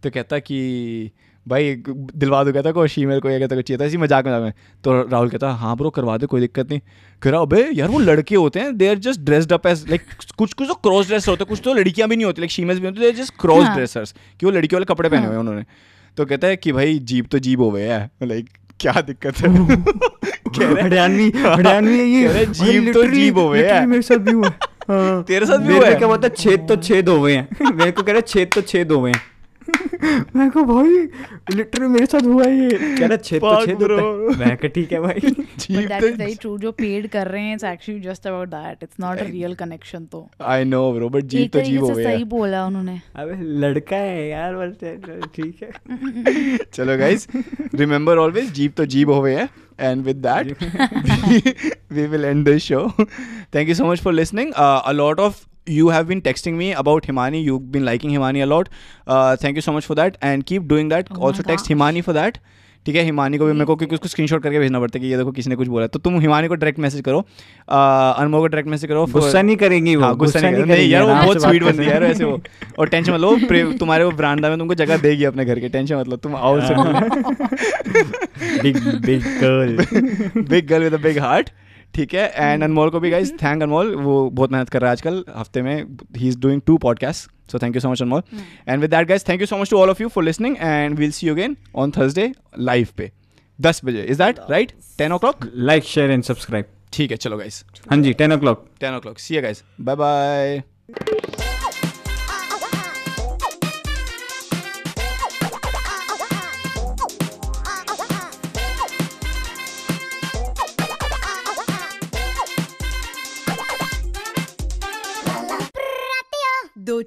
[0.04, 1.12] तो कहता कि
[1.48, 4.42] भाई दिलवा दो कहता को शीमेल को ये कहता कुछ चाहिए था इसी मज़ाक मज़ाक
[4.42, 6.80] में तो राहुल कहता हाँ ब्रो करवा दे कोई दिक्कत नहीं।
[7.22, 10.02] कह रहा अबे यार वो लड़के होते हैं they are just dressed up as like
[10.38, 12.80] कुछ कुछ तो क्रॉस ड्रेस होते हैं कुछ तो लड़कियाँ भी नहीं होती लाइक शीमेल्स
[12.80, 15.40] भी होती है जस्ट क्रॉस हाँ। ड्रेसर्स कि वो लड़कियों वाले कपड़े पहने हुए हैं
[15.40, 15.66] उन्होंने।
[16.18, 19.50] तो कहता है कि भाई जीप तो जीप हो गए है लाइक क्या दिक्कत है?
[20.60, 24.50] है, हरियाणवी हरियाणवी ये। जीभ तो जीभ हो literally हैं। मेरे साथ भी हुआ
[24.90, 25.96] हाँ। तेरे साथ भी हुआ है?
[25.96, 28.62] क्या बोलता छेद तो छेद हो गए हैं। मेरे को कह रहा है छेद तो
[28.62, 29.31] छेद हो गए हैं।
[30.36, 34.38] मैं को भाई लिटरली मेरे साथ हुआ ये। कह रहा छेद तो छेद होता है।
[34.40, 37.54] मैं कहा ठीक है भाई। Jeep that is very true जो पेड कर रहे हैं
[37.54, 41.24] it's actually just about that it's not a real connection तो। I know bro but
[41.24, 44.96] jeep तो जीप हो से गए सही बोला उन्होंने। अबे लड़का है यार बोलते
[45.36, 47.28] ठीक है। चलो गाइस
[47.76, 49.50] रिमेंबर ऑलवेज जीप तो जीप हो है।
[49.80, 50.50] And with that
[51.28, 51.38] we,
[51.90, 52.82] we will end this show.
[53.52, 54.52] Thank you so much for listening.
[54.56, 57.44] Uh, a lot of you have been texting me about himani.
[57.44, 58.70] You've been liking himani a lot.
[59.08, 60.18] Uh, thank you so much for that.
[60.22, 61.12] And keep doing that.
[61.12, 61.76] Oh also text gosh.
[61.76, 62.42] himani for that.
[62.86, 65.08] ठीक है हिमानी को भी मेरे को क्योंकि उसको screenshot करके भेजना पड़ता है कि
[65.12, 68.40] ये देखो किसी ने कुछ बोला तो तुम हिमानी को डायरेक्ट मैसेज करो। Uh, अनमोल
[68.42, 71.14] को डायरेक्ट मैसेज करो गुस्सा नहीं करेंगी वो हाँ गुस्सा नहीं करेगी। नहीं यार वो
[71.14, 72.42] बहुत स्वीट बनती है यार वैसे वो।
[72.80, 73.36] और टेंशन मत लो
[73.78, 76.60] तुम्हारे वो ब्रांडा में तुमको जगह देगी अपने घर के। टेंशन मत लो तुम आओ
[78.64, 79.86] big big girl
[80.42, 81.50] big girl with a big heart
[81.96, 84.92] ठीक है एंड अनमोल को भी गाइज़ थैंक अनमोल वो बहुत मेहनत कर रहा है
[84.92, 85.76] आजकल हफ़्ते में
[86.18, 88.22] ही is doing two podcast so thank you so much Anmol
[88.70, 90.98] and with that guys thank you so much to all of you for listening and
[91.00, 93.12] will see you again on Thursday live पे
[93.60, 94.04] दस बजे.
[94.04, 98.14] Is that right ten o'clock like share and subscribe ठीक है चलो guys हाँ जी
[98.14, 101.30] ten o'clock ten o'clock see guys bye bye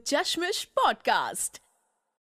[0.04, 1.63] Do Chashmish podcast